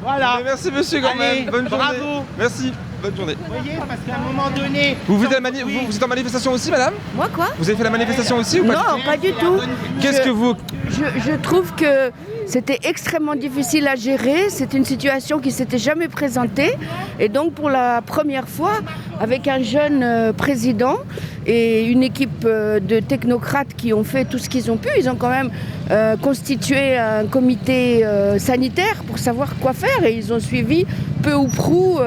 Voilà. 0.02 0.36
Mais 0.38 0.44
Merci 0.46 0.72
monsieur 0.72 1.02
quand 1.02 1.10
Allez, 1.10 1.42
même. 1.42 1.46
Bonne 1.52 1.70
journée. 1.70 1.84
bravo. 2.00 2.26
Merci. 2.38 2.74
Bonne 3.02 3.16
journée. 3.16 3.36
Vous 3.40 3.54
voyez, 3.54 3.78
parce 3.88 4.00
qu'à 4.06 4.16
un 4.16 4.20
moment 4.32 4.50
donné. 4.56 4.96
Vous, 5.08 5.18
vous, 5.18 5.26
êtes 5.26 5.42
mani- 5.42 5.62
vous- 5.64 5.88
vous 5.88 5.96
êtes 5.96 6.04
en 6.04 6.08
manifestation 6.08 6.52
aussi, 6.52 6.70
madame? 6.70 6.94
Moi 7.16 7.28
quoi? 7.34 7.48
Vous 7.58 7.68
avez 7.68 7.76
fait 7.78 7.84
la 7.84 7.90
manifestation 7.90 8.38
aussi 8.38 8.60
ou 8.60 8.66
pas? 8.66 8.74
Non, 8.74 9.02
pas 9.04 9.18
du 9.18 9.34
tout. 9.34 9.60
Qu'est-ce 10.02 10.22
que 10.22 10.30
vous. 10.30 10.56
Je, 10.92 11.36
trouve 11.38 11.74
que 11.76 12.12
c'était 12.46 12.80
extrêmement 12.84 13.36
difficile 13.36 13.88
à 13.88 13.96
gérer. 13.96 14.50
C'est 14.50 14.74
une 14.74 14.86
situation 14.86 15.40
qui 15.40 15.52
s'était 15.52 15.78
jamais 15.78 16.08
présentée. 16.08 16.74
Et 17.20 17.30
donc, 17.30 17.54
pour 17.54 17.70
la 17.70 18.02
première 18.02 18.48
fois, 18.48 18.80
avec 19.20 19.48
un 19.48 19.62
jeune 19.62 20.04
euh, 20.04 20.34
président 20.34 20.98
et 21.46 21.86
une 21.86 22.04
équipe 22.04 22.46
euh, 22.46 22.80
de 22.80 23.00
technocrates 23.00 23.74
qui 23.76 23.94
ont 23.94 24.04
fait 24.04 24.26
tout 24.26 24.38
ce 24.38 24.50
qu'ils 24.50 24.70
ont 24.70 24.78
pu, 24.78 24.90
ils 24.98 25.10
ont 25.10 25.16
quand 25.16 25.30
même 25.30 25.52
euh, 25.92 26.18
constitué 26.18 26.98
un 26.98 27.26
comité 27.26 28.06
sanitaire 28.38 29.04
pour 29.08 29.18
savoir 29.18 29.56
quoi 29.60 29.74
faire. 29.74 30.04
Et 30.04 30.14
ils 30.14 30.34
ont 30.34 30.40
suivi 30.40 30.86
peu 31.24 31.34
ou 31.34 31.48
prou 31.48 32.00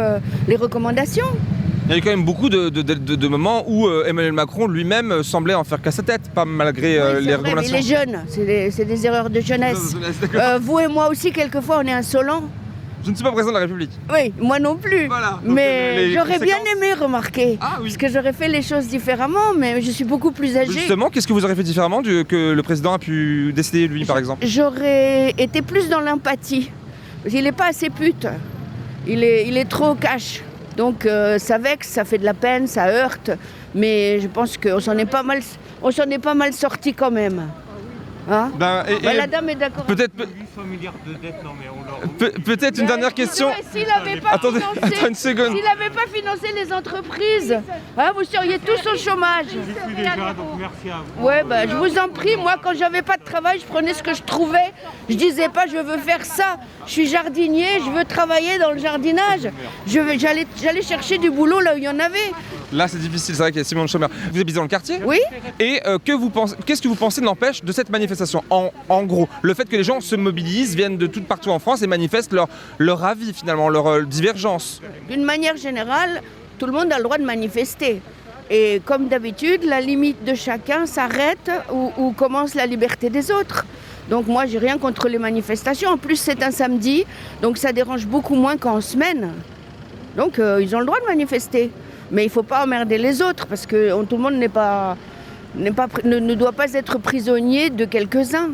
les 0.48 0.56
recommandations. 0.56 1.26
Il 1.86 1.90
y 1.90 1.94
a 1.94 1.96
eu 1.98 2.00
quand 2.00 2.10
même 2.10 2.24
beaucoup 2.24 2.48
de, 2.48 2.70
de- 2.70 2.80
de- 2.82 2.94
de- 2.94 3.14
de 3.14 3.28
moments 3.28 3.62
où 3.68 3.86
euh, 3.86 4.04
Emmanuel 4.06 4.32
Macron 4.32 4.66
lui-même 4.66 5.12
euh, 5.12 5.22
semblait 5.22 5.52
en 5.54 5.64
faire 5.64 5.82
qu'à 5.82 5.90
sa 5.90 6.02
tête, 6.02 6.30
pas 6.34 6.46
malgré 6.46 6.98
euh, 6.98 7.18
Oui, 7.18 7.26
les 7.26 7.32
vrai, 7.36 7.42
mais 7.42 7.50
recommandations. 7.60 7.76
les 7.76 7.82
jeunes, 7.82 8.24
c'est 8.70 8.84
des, 8.86 9.06
erreurs 9.06 9.28
de 9.28 9.40
jeunesse. 9.40 9.94
Euh, 10.34 10.58
vous 10.62 10.78
et 10.80 10.88
moi 10.88 11.10
aussi, 11.10 11.30
quelquefois, 11.30 11.80
on 11.84 11.86
est 11.86 11.92
insolents. 11.92 12.44
Je 13.04 13.10
ne 13.10 13.14
suis 13.14 13.22
pas 13.22 13.32
président 13.32 13.50
de 13.52 13.56
la 13.58 13.64
République. 13.64 13.90
Oui, 14.10 14.32
moi 14.40 14.58
non 14.58 14.76
plus. 14.76 15.08
donc, 15.08 15.18
mais 15.44 16.10
j'aurais 16.14 16.38
bien 16.38 16.56
aimé 16.74 16.94
remarquer. 16.94 17.58
Parce 17.60 17.98
que 17.98 18.08
j'aurais 18.08 18.32
fait 18.32 18.48
les 18.48 18.62
choses 18.62 18.86
différemment, 18.88 19.52
mais 19.58 19.82
je 19.82 19.90
suis 19.90 20.04
beaucoup 20.04 20.30
plus 20.32 20.56
âgée. 20.56 20.72
Justement, 20.72 21.10
qu'est-ce 21.10 21.26
que 21.26 21.34
vous 21.34 21.44
aurez 21.44 21.54
fait 21.54 21.62
différemment 21.62 22.00
du- 22.00 22.24
que 22.24 22.52
le 22.52 22.62
président 22.62 22.94
a 22.94 22.98
pu 22.98 23.52
décider 23.54 23.88
lui, 23.88 24.06
par 24.06 24.16
exemple? 24.16 24.46
J'aurais 24.46 25.34
été 25.36 25.60
plus 25.60 25.90
dans 25.90 26.00
l'empathie. 26.00 26.70
Qu'il 27.28 27.44
n'est 27.44 27.52
pas 27.52 27.66
assez 27.68 27.90
pute. 27.90 28.26
Il 29.06 29.22
est, 29.22 29.46
il 29.48 29.58
est 29.58 29.66
trop 29.68 29.94
cash. 29.94 30.40
Donc 30.76 31.06
euh, 31.06 31.38
ça 31.38 31.58
vexe, 31.58 31.88
ça 31.88 32.04
fait 32.04 32.18
de 32.18 32.24
la 32.24 32.34
peine, 32.34 32.66
ça 32.66 32.88
heurte. 32.88 33.30
Mais 33.74 34.20
je 34.20 34.28
pense 34.28 34.56
qu'on 34.56 34.80
s'en 34.80 34.96
est 34.98 35.06
pas 35.06 35.22
mal, 35.22 35.40
on 35.82 35.90
mal 36.34 36.52
sorti 36.52 36.94
quand 36.94 37.10
même. 37.10 37.42
Hein 38.30 38.50
Ben, 38.56 38.84
et- 38.88 38.98
Bah, 39.00 39.12
la 39.12 39.26
dame 39.26 39.48
est 39.50 39.54
d'accord. 39.54 39.84
Peut-être 39.84 40.12
peut- 40.14 40.28
Pe- 42.18 42.40
peut-être 42.42 42.78
une 42.78 42.86
dernière 42.86 43.12
question. 43.12 43.50
S'il 43.72 43.86
n'avait 43.86 44.20
pas, 44.20 44.30
Attendez, 44.30 44.60
financé, 44.60 44.78
attends 44.82 45.08
une 45.08 45.14
seconde. 45.14 45.56
s'il 45.56 45.66
avait 45.66 45.90
pas 45.90 46.06
financé 46.12 46.46
les 46.54 46.72
entreprises, 46.72 47.58
hein, 47.98 48.12
vous 48.16 48.24
seriez 48.24 48.58
tous 48.58 48.86
au 48.88 48.96
chômage. 48.96 49.46
Ouais, 51.20 51.42
bah, 51.44 51.66
je 51.66 51.74
vous 51.74 51.98
en 51.98 52.08
prie, 52.08 52.36
moi 52.36 52.54
quand 52.62 52.74
j'avais 52.74 53.02
pas 53.02 53.16
de 53.16 53.24
travail, 53.24 53.60
je 53.60 53.66
prenais 53.66 53.94
ce 53.94 54.02
que 54.02 54.14
je 54.14 54.22
trouvais. 54.22 54.72
Je 55.08 55.14
disais 55.16 55.48
pas 55.48 55.66
je 55.66 55.76
veux 55.76 55.98
faire 55.98 56.24
ça. 56.24 56.56
Je 56.86 56.92
suis 56.92 57.06
jardinier, 57.06 57.66
je 57.84 57.90
veux 57.90 58.04
travailler 58.04 58.58
dans 58.58 58.70
le 58.72 58.78
jardinage. 58.78 59.50
Je 59.86 60.00
j'allais 60.18 60.82
chercher 60.82 61.18
du 61.18 61.30
boulot 61.30 61.60
là 61.60 61.74
où 61.74 61.78
il 61.78 61.84
y 61.84 61.88
en 61.88 61.98
avait. 61.98 62.32
Là, 62.74 62.88
c'est 62.88 62.98
difficile, 62.98 63.36
c'est 63.36 63.40
vrai 63.42 63.52
qu'il 63.52 63.58
y 63.58 63.60
a 63.60 63.64
Simon 63.64 63.86
Chômeur. 63.86 64.10
Vous 64.32 64.40
habitez 64.40 64.56
dans 64.56 64.62
le 64.62 64.68
quartier 64.68 64.98
Oui. 65.04 65.20
Et 65.60 65.80
euh, 65.86 65.98
que 66.04 66.10
vous 66.10 66.28
pensez, 66.28 66.56
qu'est-ce 66.66 66.82
que 66.82 66.88
vous 66.88 66.96
pensez 66.96 67.20
de 67.20 67.26
l'empêche 67.26 67.62
de 67.62 67.70
cette 67.70 67.88
manifestation? 67.88 68.42
En, 68.50 68.70
en 68.88 69.04
gros, 69.04 69.28
le 69.42 69.54
fait 69.54 69.68
que 69.68 69.76
les 69.76 69.84
gens 69.84 70.00
se 70.00 70.16
mobilisent, 70.16 70.74
viennent 70.74 70.98
de 70.98 71.06
tout 71.06 71.22
partout 71.22 71.50
en 71.50 71.60
France 71.60 71.82
et 71.82 71.86
manifestent 71.86 72.32
leur, 72.32 72.48
leur 72.78 73.04
avis 73.04 73.32
finalement, 73.32 73.68
leur 73.68 73.86
euh, 73.86 74.02
divergence. 74.02 74.82
D'une 75.08 75.22
manière 75.22 75.56
générale, 75.56 76.20
tout 76.58 76.66
le 76.66 76.72
monde 76.72 76.92
a 76.92 76.96
le 76.96 77.04
droit 77.04 77.18
de 77.18 77.24
manifester. 77.24 78.02
Et 78.50 78.82
comme 78.84 79.06
d'habitude, 79.06 79.62
la 79.64 79.80
limite 79.80 80.24
de 80.24 80.34
chacun 80.34 80.84
s'arrête 80.86 81.50
où, 81.72 81.92
où 81.96 82.12
commence 82.12 82.54
la 82.54 82.66
liberté 82.66 83.08
des 83.08 83.30
autres. 83.30 83.64
Donc 84.10 84.26
moi, 84.26 84.46
j'ai 84.46 84.58
rien 84.58 84.78
contre 84.78 85.08
les 85.08 85.18
manifestations. 85.18 85.90
En 85.90 85.96
plus, 85.96 86.16
c'est 86.16 86.42
un 86.42 86.50
samedi, 86.50 87.06
donc 87.40 87.56
ça 87.56 87.72
dérange 87.72 88.06
beaucoup 88.06 88.34
moins 88.34 88.56
qu'en 88.56 88.80
semaine. 88.80 89.30
Donc 90.16 90.38
euh, 90.38 90.60
ils 90.60 90.74
ont 90.74 90.80
le 90.80 90.86
droit 90.86 91.00
de 91.00 91.06
manifester. 91.06 91.70
Mais 92.14 92.22
il 92.22 92.28
ne 92.28 92.32
faut 92.32 92.42
pas 92.44 92.64
emmerder 92.64 92.96
les 92.96 93.20
autres, 93.20 93.46
parce 93.46 93.66
que 93.66 93.92
on- 93.92 94.04
tout 94.04 94.16
le 94.16 94.22
monde 94.22 94.34
n'est 94.34 94.48
pas, 94.48 94.96
n'est 95.56 95.72
pas, 95.72 95.86
pri- 95.88 96.06
ne, 96.08 96.18
ne 96.18 96.34
doit 96.34 96.52
pas 96.52 96.72
être 96.72 96.96
prisonnier 96.98 97.68
de 97.70 97.84
quelques-uns. 97.84 98.50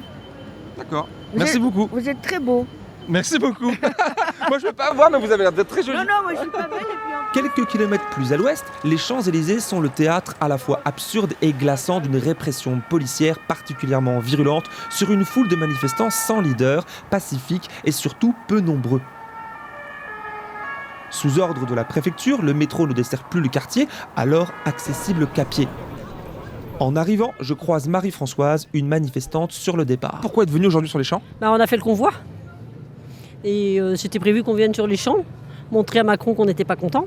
D'accord. 0.79 1.07
Merci 1.35 1.57
êtes- 1.57 1.63
beaucoup. 1.63 1.89
Vous 1.93 2.09
êtes 2.09 2.23
très 2.23 2.39
beau. 2.41 2.67
Merci 3.09 3.39
beaucoup. 3.39 3.71
moi, 4.49 4.59
je 4.59 4.67
peux 4.67 4.73
pas 4.73 4.93
voir, 4.95 5.11
mais 5.11 5.19
vous 5.19 5.31
avez 5.31 5.43
l'air 5.43 5.53
d'être 5.53 5.69
très 5.69 5.83
joli. 5.83 5.99
Non, 5.99 6.05
non, 6.05 6.23
moi 6.23 6.33
je 6.35 6.41
suis 6.41 6.51
pas 6.51 6.69
belle. 6.69 6.81
Et 6.81 6.85
puis 6.85 7.43
en 7.43 7.49
Quelques 7.49 7.67
kilomètres 7.71 8.07
plus 8.11 8.33
à 8.33 8.37
l'ouest, 8.37 8.65
les 8.85 8.97
Champs-Élysées 8.97 9.61
sont 9.61 9.81
le 9.81 9.89
théâtre 9.89 10.35
à 10.41 10.49
la 10.49 10.59
fois 10.59 10.81
absurde 10.85 11.33
et 11.43 11.53
glaçant 11.53 12.01
d'une 12.01 12.17
répression 12.17 12.81
policière 12.89 13.39
particulièrement 13.47 14.21
virulente 14.21 14.65
sur 14.91 15.11
une 15.11 15.25
foule 15.25 15.49
de 15.49 15.57
manifestants 15.57 16.11
sans 16.11 16.41
leader, 16.41 16.85
pacifiques 17.11 17.69
et 17.85 17.93
surtout 17.93 18.35
peu 18.49 18.61
nombreux. 18.61 19.01
Sous 21.11 21.41
ordre 21.41 21.67
de 21.67 21.75
la 21.75 21.85
préfecture, 21.85 22.43
le 22.43 22.55
métro 22.55 22.87
ne 22.87 22.93
dessert 22.93 23.25
plus 23.25 23.41
le 23.41 23.49
quartier, 23.49 23.89
alors 24.17 24.53
accessible 24.65 25.27
qu'à 25.27 25.45
pied. 25.45 25.67
En 26.79 26.97
arrivant, 26.97 27.33
je 27.41 27.53
croise 27.53 27.89
Marie-Françoise, 27.89 28.69
une 28.73 28.89
manifestante 28.89 29.53
sur 29.53 29.77
le 29.77 29.85
départ. 29.85 30.21
Pourquoi 30.23 30.45
êtes 30.45 30.51
venue 30.51 30.67
aujourd'hui 30.67 30.89
sur 30.89 30.99
les 30.99 31.05
champs? 31.05 31.21
Bah, 31.41 31.51
on 31.53 31.61
a 31.61 31.67
fait 31.67 31.77
le 31.77 31.83
convoi. 31.83 32.11
Et 33.45 33.81
euh, 33.81 33.97
c'était 33.97 34.19
prévu 34.19 34.43
qu'on 34.43 34.55
vienne 34.55 34.73
sur 34.73 34.87
les 34.87 34.97
champs, 34.97 35.19
montrer 35.73 35.99
à 35.99 36.05
Macron 36.05 36.33
qu'on 36.35 36.47
n'était 36.47 36.65
pas 36.65 36.77
content. 36.77 37.05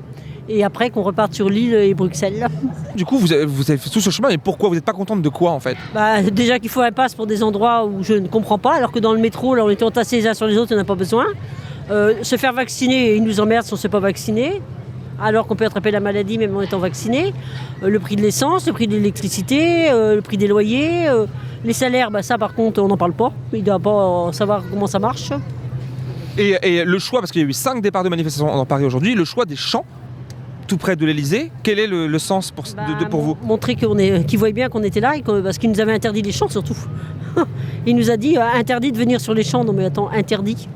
Et 0.48 0.62
après 0.62 0.90
qu'on 0.90 1.02
reparte 1.02 1.32
sur 1.32 1.48
Lille 1.48 1.74
et 1.74 1.94
Bruxelles. 1.94 2.46
Du 2.94 3.04
coup, 3.04 3.18
vous 3.18 3.32
avez, 3.32 3.44
vous 3.44 3.68
avez 3.68 3.78
fait 3.78 3.90
tout 3.90 4.00
ce 4.00 4.10
chemin, 4.10 4.28
mais 4.28 4.38
pourquoi? 4.38 4.68
Vous 4.68 4.76
n'êtes 4.76 4.84
pas 4.84 4.92
contente 4.92 5.20
de 5.20 5.28
quoi 5.28 5.50
en 5.50 5.58
fait? 5.58 5.76
Bah, 5.92 6.22
déjà 6.22 6.60
qu'il 6.60 6.68
faut 6.68 6.80
un 6.82 6.92
passe 6.92 7.16
pour 7.16 7.26
des 7.26 7.42
endroits 7.42 7.84
où 7.84 8.04
je 8.04 8.14
ne 8.14 8.28
comprends 8.28 8.58
pas, 8.58 8.74
alors 8.74 8.92
que 8.92 9.00
dans 9.00 9.12
le 9.12 9.18
métro, 9.18 9.56
là, 9.56 9.64
on 9.64 9.70
était 9.70 9.82
entassés 9.82 10.18
les 10.18 10.28
uns 10.28 10.34
sur 10.34 10.46
les 10.46 10.56
autres, 10.56 10.72
on 10.72 10.76
n'a 10.76 10.84
pas 10.84 10.94
besoin. 10.94 11.26
Euh, 11.90 12.14
se 12.22 12.36
faire 12.36 12.52
vacciner, 12.52 13.14
ils 13.16 13.22
nous 13.22 13.40
emmerdent 13.40 13.66
si 13.66 13.72
on 13.72 13.76
ne 13.76 13.80
s'est 13.80 13.88
pas 13.88 14.00
vacciné, 14.00 14.62
alors 15.20 15.46
qu'on 15.46 15.54
peut 15.56 15.66
attraper 15.66 15.90
la 15.90 16.00
maladie 16.00 16.38
même 16.38 16.56
en 16.56 16.62
étant 16.62 16.78
vacciné. 16.78 17.32
Euh, 17.82 17.88
le 17.88 18.00
prix 18.00 18.16
de 18.16 18.22
l'essence, 18.22 18.66
le 18.66 18.72
prix 18.72 18.86
de 18.86 18.92
l'électricité, 18.94 19.90
euh, 19.90 20.14
le 20.16 20.22
prix 20.22 20.36
des 20.38 20.46
loyers, 20.48 21.06
les 21.64 21.72
salaires, 21.74 22.10
bah, 22.10 22.22
ça 22.22 22.38
par 22.38 22.54
contre, 22.54 22.82
on 22.82 22.88
n'en 22.88 22.96
parle 22.96 23.12
pas. 23.12 23.32
Il 23.52 23.60
ne 23.60 23.64
doit 23.64 23.78
pas 23.78 24.32
savoir 24.32 24.62
comment 24.70 24.86
ça 24.86 24.98
marche. 24.98 25.30
et, 26.38 26.56
et 26.62 26.84
le 26.84 26.98
choix, 26.98 27.20
parce 27.20 27.30
qu'il 27.32 27.42
y 27.42 27.44
a 27.44 27.48
eu 27.48 27.52
cinq 27.52 27.82
départs 27.82 28.02
de 28.04 28.08
manifestation 28.08 28.46
dans 28.54 28.66
Paris 28.66 28.84
aujourd'hui, 28.84 29.14
le 29.14 29.24
choix 29.24 29.44
des 29.44 29.56
champs, 29.56 29.84
tout 30.66 30.78
près 30.78 30.96
de 30.96 31.04
l'Elysée, 31.04 31.52
quel 31.62 31.78
est 31.78 31.86
le, 31.86 32.06
le 32.06 32.18
sens 32.18 32.50
pour, 32.50 32.64
de- 32.64 33.04
de- 33.04 33.08
pour 33.10 33.20
vous 33.20 33.36
Montrer 33.42 33.76
qu'on 33.76 33.98
est, 33.98 34.24
qu'ils 34.24 34.38
voyaient 34.38 34.54
bien 34.54 34.70
qu'on 34.70 34.82
était 34.82 35.00
là, 35.00 35.16
et 35.16 35.20
que- 35.20 35.40
parce 35.42 35.58
qu'il 35.58 35.70
nous 35.70 35.80
avait 35.80 35.92
interdit 35.92 36.22
les 36.22 36.32
champs 36.32 36.48
surtout. 36.48 36.76
Il 37.86 37.94
nous 37.96 38.10
a 38.10 38.16
dit 38.16 38.38
euh, 38.38 38.42
interdit 38.54 38.90
de 38.90 38.96
venir 38.96 39.20
sur 39.20 39.34
les 39.34 39.42
champs. 39.42 39.62
Non 39.64 39.74
mais 39.74 39.84
attends, 39.84 40.08
interdit. 40.10 40.66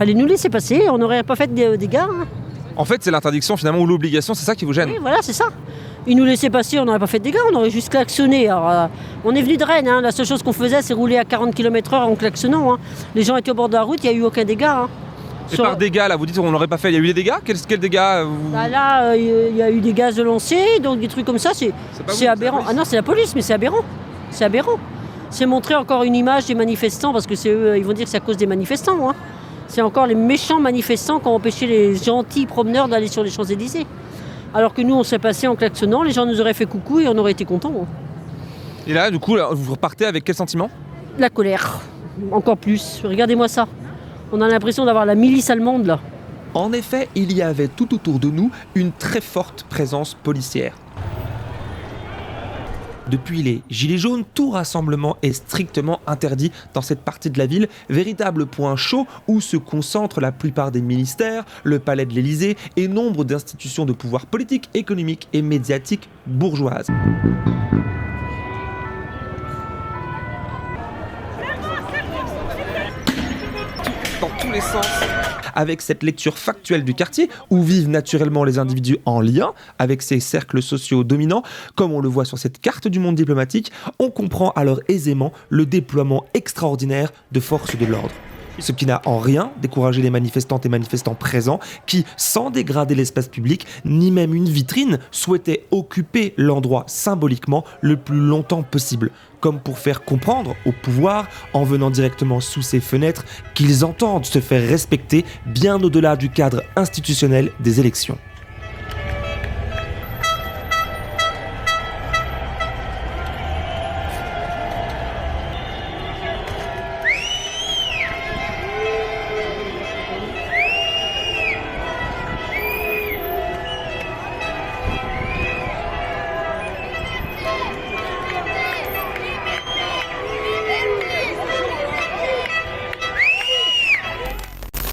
Fallait 0.00 0.14
nous 0.14 0.24
laisser 0.24 0.48
passer, 0.48 0.84
on 0.90 0.96
n'aurait 0.96 1.22
pas 1.22 1.36
fait 1.36 1.54
de 1.54 1.76
dégâts. 1.76 1.96
hein. 1.96 2.26
En 2.74 2.86
fait, 2.86 3.02
c'est 3.04 3.10
l'interdiction 3.10 3.54
finalement 3.58 3.80
ou 3.80 3.86
l'obligation, 3.86 4.32
c'est 4.32 4.46
ça 4.46 4.54
qui 4.54 4.64
vous 4.64 4.72
gêne 4.72 4.88
Oui, 4.88 4.96
voilà, 4.98 5.18
c'est 5.20 5.34
ça. 5.34 5.44
Ils 6.06 6.16
nous 6.16 6.24
laissaient 6.24 6.48
passer, 6.48 6.78
on 6.78 6.86
n'aurait 6.86 6.98
pas 6.98 7.06
fait 7.06 7.18
de 7.18 7.24
dégâts, 7.24 7.36
on 7.52 7.56
aurait 7.56 7.68
juste 7.68 7.90
klaxonné. 7.90 8.48
Alors, 8.48 8.70
euh, 8.70 8.86
on 9.26 9.34
est 9.34 9.42
venu 9.42 9.58
de 9.58 9.64
Rennes, 9.64 9.88
hein, 9.88 10.00
la 10.00 10.10
seule 10.10 10.24
chose 10.24 10.42
qu'on 10.42 10.54
faisait, 10.54 10.80
c'est 10.80 10.94
rouler 10.94 11.18
à 11.18 11.26
40 11.26 11.54
km/h 11.54 11.96
en 11.98 12.14
klaxonnant. 12.14 12.72
hein. 12.72 12.78
Les 13.14 13.22
gens 13.24 13.36
étaient 13.36 13.50
au 13.50 13.54
bord 13.54 13.68
de 13.68 13.74
la 13.74 13.82
route, 13.82 13.98
il 14.02 14.08
n'y 14.10 14.16
a 14.16 14.18
eu 14.18 14.22
aucun 14.22 14.44
dégât. 14.44 14.88
Et 15.52 15.54
Sur- 15.56 15.64
par 15.64 15.76
dégâts, 15.76 16.06
là, 16.08 16.16
vous 16.16 16.24
dites 16.24 16.36
qu'on 16.38 16.50
n'aurait 16.50 16.66
pas 16.66 16.78
fait, 16.78 16.88
il 16.90 16.94
y 16.94 16.96
a 16.96 17.00
eu 17.00 17.06
des 17.08 17.12
dégâts? 17.12 17.34
Quels 17.44 17.58
quel 17.68 17.80
dégâts 17.80 17.98
euh, 17.98 18.24
vous- 18.24 18.52
Bah 18.54 18.68
là, 18.68 19.02
euh, 19.02 19.48
il 19.50 19.56
y 19.58 19.62
a 19.62 19.70
eu 19.70 19.80
des 19.80 19.92
gaz 19.92 20.14
de 20.16 20.22
lancer, 20.22 20.78
donc 20.82 21.00
des 21.00 21.08
trucs 21.08 21.26
comme 21.26 21.38
ça, 21.38 21.50
c'est 21.52 22.26
aberrant. 22.26 22.62
Ah 22.66 22.72
non, 22.72 22.84
c'est 22.86 22.96
la 22.96 23.02
police, 23.02 23.34
mais 23.34 23.42
c'est 23.42 23.52
aberrant. 23.52 23.84
C'est 24.30 24.44
aberrant. 24.46 24.78
C'est 25.28 25.44
montrer 25.44 25.74
encore 25.74 26.04
une 26.04 26.14
image 26.14 26.46
des 26.46 26.54
manifestants, 26.54 27.12
parce 27.12 27.26
que 27.26 27.34
c'est 27.34 27.50
eux, 27.50 27.76
ils 27.76 27.84
vont 27.84 27.92
dire 27.92 28.04
que 28.06 28.10
c'est 28.10 28.16
à 28.16 28.20
cause 28.20 28.38
des 28.38 28.46
manifestants. 28.46 29.10
hein. 29.10 29.14
C'est 29.70 29.82
encore 29.82 30.08
les 30.08 30.16
méchants 30.16 30.58
manifestants 30.60 31.20
qui 31.20 31.28
ont 31.28 31.36
empêché 31.36 31.64
les 31.68 31.94
gentils 31.94 32.44
promeneurs 32.44 32.88
d'aller 32.88 33.06
sur 33.06 33.22
les 33.22 33.30
Champs-Élysées. 33.30 33.86
Alors 34.52 34.74
que 34.74 34.82
nous, 34.82 34.96
on 34.96 35.04
s'est 35.04 35.20
passé 35.20 35.46
en 35.46 35.54
klaxonnant, 35.54 36.02
les 36.02 36.10
gens 36.10 36.26
nous 36.26 36.40
auraient 36.40 36.54
fait 36.54 36.66
coucou 36.66 36.98
et 36.98 37.06
on 37.06 37.16
aurait 37.16 37.30
été 37.30 37.44
contents. 37.44 37.72
hein. 37.82 37.86
Et 38.88 38.92
là, 38.92 39.12
du 39.12 39.20
coup, 39.20 39.36
là, 39.36 39.50
vous 39.52 39.70
repartez 39.70 40.06
avec 40.06 40.24
quel 40.24 40.34
sentiment? 40.34 40.68
La 41.18 41.30
colère, 41.30 41.80
encore 42.32 42.56
plus. 42.56 43.00
Regardez-moi 43.04 43.46
ça. 43.46 43.68
On 44.32 44.40
a 44.40 44.48
l'impression 44.48 44.84
d'avoir 44.84 45.06
la 45.06 45.14
milice 45.14 45.50
allemande 45.50 45.86
là. 45.86 46.00
En 46.52 46.72
effet, 46.72 47.08
il 47.14 47.32
y 47.32 47.40
avait 47.42 47.68
tout 47.68 47.94
autour 47.94 48.18
de 48.18 48.28
nous 48.28 48.50
une 48.74 48.90
très 48.90 49.20
forte 49.20 49.62
présence 49.70 50.14
policière. 50.14 50.74
Depuis 53.10 53.42
les 53.42 53.62
Gilets 53.68 53.98
jaunes, 53.98 54.24
tout 54.34 54.50
rassemblement 54.50 55.16
est 55.22 55.32
strictement 55.32 56.00
interdit 56.06 56.52
dans 56.74 56.80
cette 56.80 57.00
partie 57.00 57.28
de 57.28 57.38
la 57.38 57.46
ville, 57.46 57.68
véritable 57.88 58.46
point 58.46 58.76
chaud 58.76 59.04
où 59.26 59.40
se 59.40 59.56
concentrent 59.56 60.20
la 60.20 60.30
plupart 60.30 60.70
des 60.70 60.80
ministères, 60.80 61.44
le 61.64 61.80
palais 61.80 62.06
de 62.06 62.14
l'Élysée 62.14 62.56
et 62.76 62.86
nombre 62.86 63.24
d'institutions 63.24 63.84
de 63.84 63.92
pouvoir 63.92 64.26
politique, 64.26 64.70
économique 64.74 65.28
et 65.32 65.42
médiatique 65.42 66.08
bourgeoises. 66.26 66.86
Avec 75.54 75.80
cette 75.80 76.02
lecture 76.02 76.38
factuelle 76.38 76.84
du 76.84 76.94
quartier, 76.94 77.28
où 77.50 77.62
vivent 77.62 77.88
naturellement 77.88 78.44
les 78.44 78.58
individus 78.58 78.98
en 79.04 79.20
lien 79.20 79.52
avec 79.78 80.02
ces 80.02 80.18
cercles 80.20 80.62
sociaux 80.62 81.04
dominants, 81.04 81.42
comme 81.76 81.92
on 81.92 82.00
le 82.00 82.08
voit 82.08 82.24
sur 82.24 82.38
cette 82.38 82.60
carte 82.60 82.88
du 82.88 82.98
monde 82.98 83.14
diplomatique, 83.14 83.70
on 83.98 84.10
comprend 84.10 84.50
alors 84.50 84.80
aisément 84.88 85.32
le 85.50 85.66
déploiement 85.66 86.24
extraordinaire 86.34 87.12
de 87.32 87.40
forces 87.40 87.76
de 87.76 87.86
l'ordre. 87.86 88.14
Ce 88.60 88.72
qui 88.72 88.86
n'a 88.86 89.02
en 89.06 89.18
rien 89.18 89.50
découragé 89.60 90.02
les 90.02 90.10
manifestantes 90.10 90.66
et 90.66 90.68
manifestants 90.68 91.14
présents 91.14 91.60
qui, 91.86 92.04
sans 92.16 92.50
dégrader 92.50 92.94
l'espace 92.94 93.28
public, 93.28 93.66
ni 93.84 94.10
même 94.10 94.34
une 94.34 94.48
vitrine, 94.48 94.98
souhaitaient 95.10 95.66
occuper 95.70 96.34
l'endroit 96.36 96.84
symboliquement 96.86 97.64
le 97.80 97.96
plus 97.96 98.20
longtemps 98.20 98.62
possible, 98.62 99.10
comme 99.40 99.60
pour 99.60 99.78
faire 99.78 100.04
comprendre 100.04 100.54
au 100.66 100.72
pouvoir, 100.72 101.26
en 101.54 101.64
venant 101.64 101.90
directement 101.90 102.40
sous 102.40 102.62
ses 102.62 102.80
fenêtres, 102.80 103.24
qu'ils 103.54 103.84
entendent 103.84 104.26
se 104.26 104.40
faire 104.40 104.68
respecter 104.68 105.24
bien 105.46 105.82
au-delà 105.82 106.16
du 106.16 106.28
cadre 106.30 106.62
institutionnel 106.76 107.50
des 107.60 107.80
élections. 107.80 108.18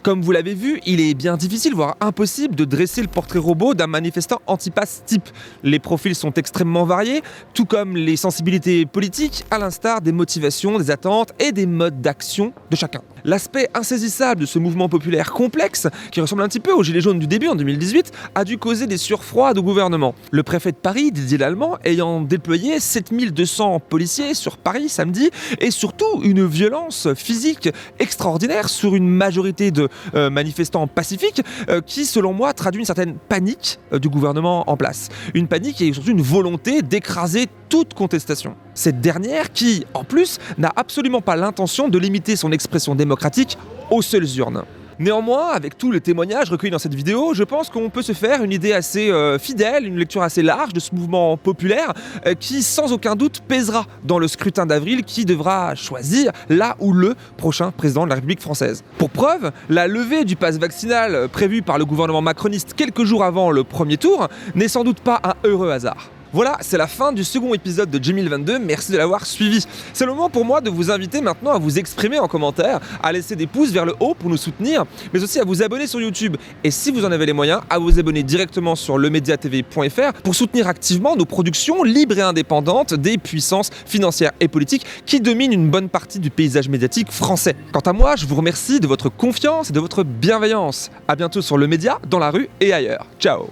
Comme 0.07 0.21
vous 0.21 0.31
l'avez 0.31 0.53
vu, 0.53 0.79
il 0.85 1.01
est 1.01 1.13
bien 1.13 1.35
difficile, 1.35 1.75
voire 1.75 1.97
impossible, 1.99 2.55
de 2.55 2.63
dresser 2.63 3.01
le 3.01 3.09
portrait 3.09 3.39
robot 3.39 3.73
d'un 3.73 3.87
manifestant 3.87 4.39
anti-pass 4.47 5.03
type. 5.05 5.27
Les 5.63 5.79
profils 5.79 6.15
sont 6.15 6.31
extrêmement 6.31 6.85
variés, 6.85 7.21
tout 7.53 7.65
comme 7.65 7.97
les 7.97 8.15
sensibilités 8.15 8.85
politiques, 8.85 9.43
à 9.51 9.57
l'instar 9.57 9.99
des 9.99 10.13
motivations, 10.13 10.79
des 10.79 10.91
attentes 10.91 11.33
et 11.39 11.51
des 11.51 11.65
modes 11.65 11.99
d'action 11.99 12.53
de 12.71 12.77
chacun. 12.77 13.01
L'aspect 13.27 13.67
insaisissable 13.73 14.39
de 14.39 14.45
ce 14.45 14.57
mouvement 14.57 14.87
populaire 14.87 15.33
complexe, 15.33 15.87
qui 16.11 16.21
ressemble 16.21 16.43
un 16.43 16.47
petit 16.47 16.61
peu 16.61 16.71
aux 16.71 16.81
Gilets 16.81 17.01
jaunes 17.01 17.19
du 17.19 17.27
début 17.27 17.49
en 17.49 17.55
2018, 17.55 18.13
a 18.35 18.45
dû 18.45 18.57
causer 18.57 18.87
des 18.87 18.95
surfroides 18.95 19.57
au 19.57 19.63
gouvernement. 19.63 20.15
Le 20.31 20.43
préfet 20.43 20.71
de 20.71 20.77
Paris, 20.77 21.11
Didier 21.11 21.37
Lallemand, 21.37 21.77
ayant 21.83 22.21
déployé 22.21 22.79
7200 22.79 23.81
policiers 23.81 24.33
sur 24.33 24.55
Paris 24.55 24.87
samedi, 24.87 25.29
et 25.59 25.71
surtout 25.71 26.21
une 26.23 26.47
violence 26.47 27.09
physique 27.15 27.67
extraordinaire 27.99 28.69
sur 28.69 28.95
une 28.95 29.09
majorité 29.09 29.71
de 29.71 29.89
euh, 30.15 30.29
manifestants 30.29 30.87
pacifiques, 30.87 31.41
euh, 31.67 31.81
qui 31.81 32.05
selon 32.05 32.31
moi 32.31 32.53
traduit 32.53 32.79
une 32.79 32.85
certaine 32.85 33.15
panique 33.15 33.77
euh, 33.91 33.99
du 33.99 34.07
gouvernement 34.07 34.69
en 34.69 34.77
place. 34.77 35.09
Une 35.33 35.49
panique 35.49 35.81
et 35.81 35.91
surtout 35.91 36.11
une 36.11 36.21
volonté 36.21 36.81
d'écraser 36.81 37.47
toute 37.67 37.93
contestation. 37.93 38.55
Cette 38.77 39.01
dernière 39.01 39.51
qui, 39.51 39.87
en 39.95 40.03
plus, 40.03 40.37
n'a 40.59 40.71
absolument 40.75 41.19
pas 41.19 41.35
l'intention 41.35 41.89
de 41.89 41.97
limiter 41.97 42.35
son 42.35 42.51
expression 42.51 42.93
démocratique 42.93 43.57
aux 43.89 44.03
seules 44.03 44.37
urnes. 44.37 44.65
Néanmoins, 44.99 45.47
avec 45.47 45.79
tous 45.79 45.91
les 45.91 45.99
témoignages 45.99 46.51
recueillis 46.51 46.69
dans 46.69 46.77
cette 46.77 46.93
vidéo, 46.93 47.33
je 47.33 47.43
pense 47.43 47.71
qu'on 47.71 47.89
peut 47.89 48.03
se 48.03 48.13
faire 48.13 48.43
une 48.43 48.51
idée 48.51 48.73
assez 48.73 49.09
euh, 49.09 49.39
fidèle, 49.39 49.87
une 49.87 49.97
lecture 49.97 50.21
assez 50.21 50.43
large 50.43 50.73
de 50.73 50.79
ce 50.79 50.93
mouvement 50.93 51.37
populaire 51.37 51.93
euh, 52.27 52.35
qui, 52.35 52.61
sans 52.61 52.93
aucun 52.93 53.15
doute, 53.15 53.41
pèsera 53.47 53.87
dans 54.03 54.19
le 54.19 54.27
scrutin 54.27 54.67
d'avril 54.67 55.03
qui 55.03 55.25
devra 55.25 55.73
choisir 55.73 56.31
là 56.49 56.75
ou 56.79 56.93
le 56.93 57.15
prochain 57.35 57.71
président 57.71 58.03
de 58.03 58.09
la 58.09 58.15
République 58.15 58.41
française. 58.41 58.83
Pour 58.99 59.09
preuve, 59.09 59.51
la 59.69 59.87
levée 59.87 60.23
du 60.23 60.35
pass 60.35 60.59
vaccinal 60.59 61.29
prévue 61.29 61.63
par 61.63 61.79
le 61.79 61.85
gouvernement 61.85 62.21
macroniste 62.21 62.75
quelques 62.75 63.05
jours 63.05 63.23
avant 63.23 63.49
le 63.49 63.63
premier 63.63 63.97
tour 63.97 64.27
n'est 64.53 64.67
sans 64.67 64.83
doute 64.83 64.99
pas 64.99 65.19
un 65.23 65.33
heureux 65.43 65.71
hasard. 65.71 66.11
Voilà, 66.33 66.57
c'est 66.61 66.77
la 66.77 66.87
fin 66.87 67.11
du 67.11 67.23
second 67.23 67.53
épisode 67.53 67.89
de 67.89 67.97
2022. 67.97 68.59
Merci 68.59 68.91
de 68.91 68.97
l'avoir 68.97 69.25
suivi. 69.25 69.65
C'est 69.93 70.05
le 70.05 70.11
moment 70.11 70.29
pour 70.29 70.45
moi 70.45 70.61
de 70.61 70.69
vous 70.69 70.91
inviter 70.91 71.21
maintenant 71.21 71.51
à 71.51 71.57
vous 71.57 71.79
exprimer 71.79 72.19
en 72.19 72.27
commentaire, 72.27 72.79
à 73.01 73.11
laisser 73.11 73.35
des 73.35 73.47
pouces 73.47 73.71
vers 73.71 73.85
le 73.85 73.95
haut 73.99 74.13
pour 74.13 74.29
nous 74.29 74.37
soutenir, 74.37 74.85
mais 75.13 75.23
aussi 75.23 75.39
à 75.39 75.45
vous 75.45 75.63
abonner 75.63 75.87
sur 75.87 76.01
YouTube. 76.01 76.37
Et 76.63 76.71
si 76.71 76.91
vous 76.91 77.05
en 77.05 77.11
avez 77.11 77.25
les 77.25 77.33
moyens, 77.33 77.61
à 77.69 77.79
vous 77.79 77.97
abonner 77.99 78.23
directement 78.23 78.75
sur 78.75 78.97
lemediatv.fr 78.97 80.21
pour 80.23 80.35
soutenir 80.35 80.67
activement 80.67 81.15
nos 81.15 81.25
productions 81.25 81.83
libres 81.83 82.17
et 82.17 82.21
indépendantes 82.21 82.93
des 82.93 83.17
puissances 83.17 83.69
financières 83.85 84.31
et 84.39 84.47
politiques 84.47 84.85
qui 85.05 85.21
dominent 85.21 85.53
une 85.53 85.69
bonne 85.69 85.89
partie 85.89 86.19
du 86.19 86.29
paysage 86.29 86.69
médiatique 86.69 87.11
français. 87.11 87.55
Quant 87.71 87.79
à 87.79 87.93
moi, 87.93 88.15
je 88.15 88.25
vous 88.25 88.35
remercie 88.35 88.79
de 88.79 88.87
votre 88.87 89.09
confiance 89.09 89.69
et 89.69 89.73
de 89.73 89.79
votre 89.79 90.03
bienveillance. 90.03 90.91
À 91.07 91.15
bientôt 91.15 91.41
sur 91.41 91.57
le 91.57 91.67
média, 91.67 91.99
dans 92.09 92.19
la 92.19 92.31
rue 92.31 92.49
et 92.59 92.73
ailleurs. 92.73 93.05
Ciao 93.19 93.47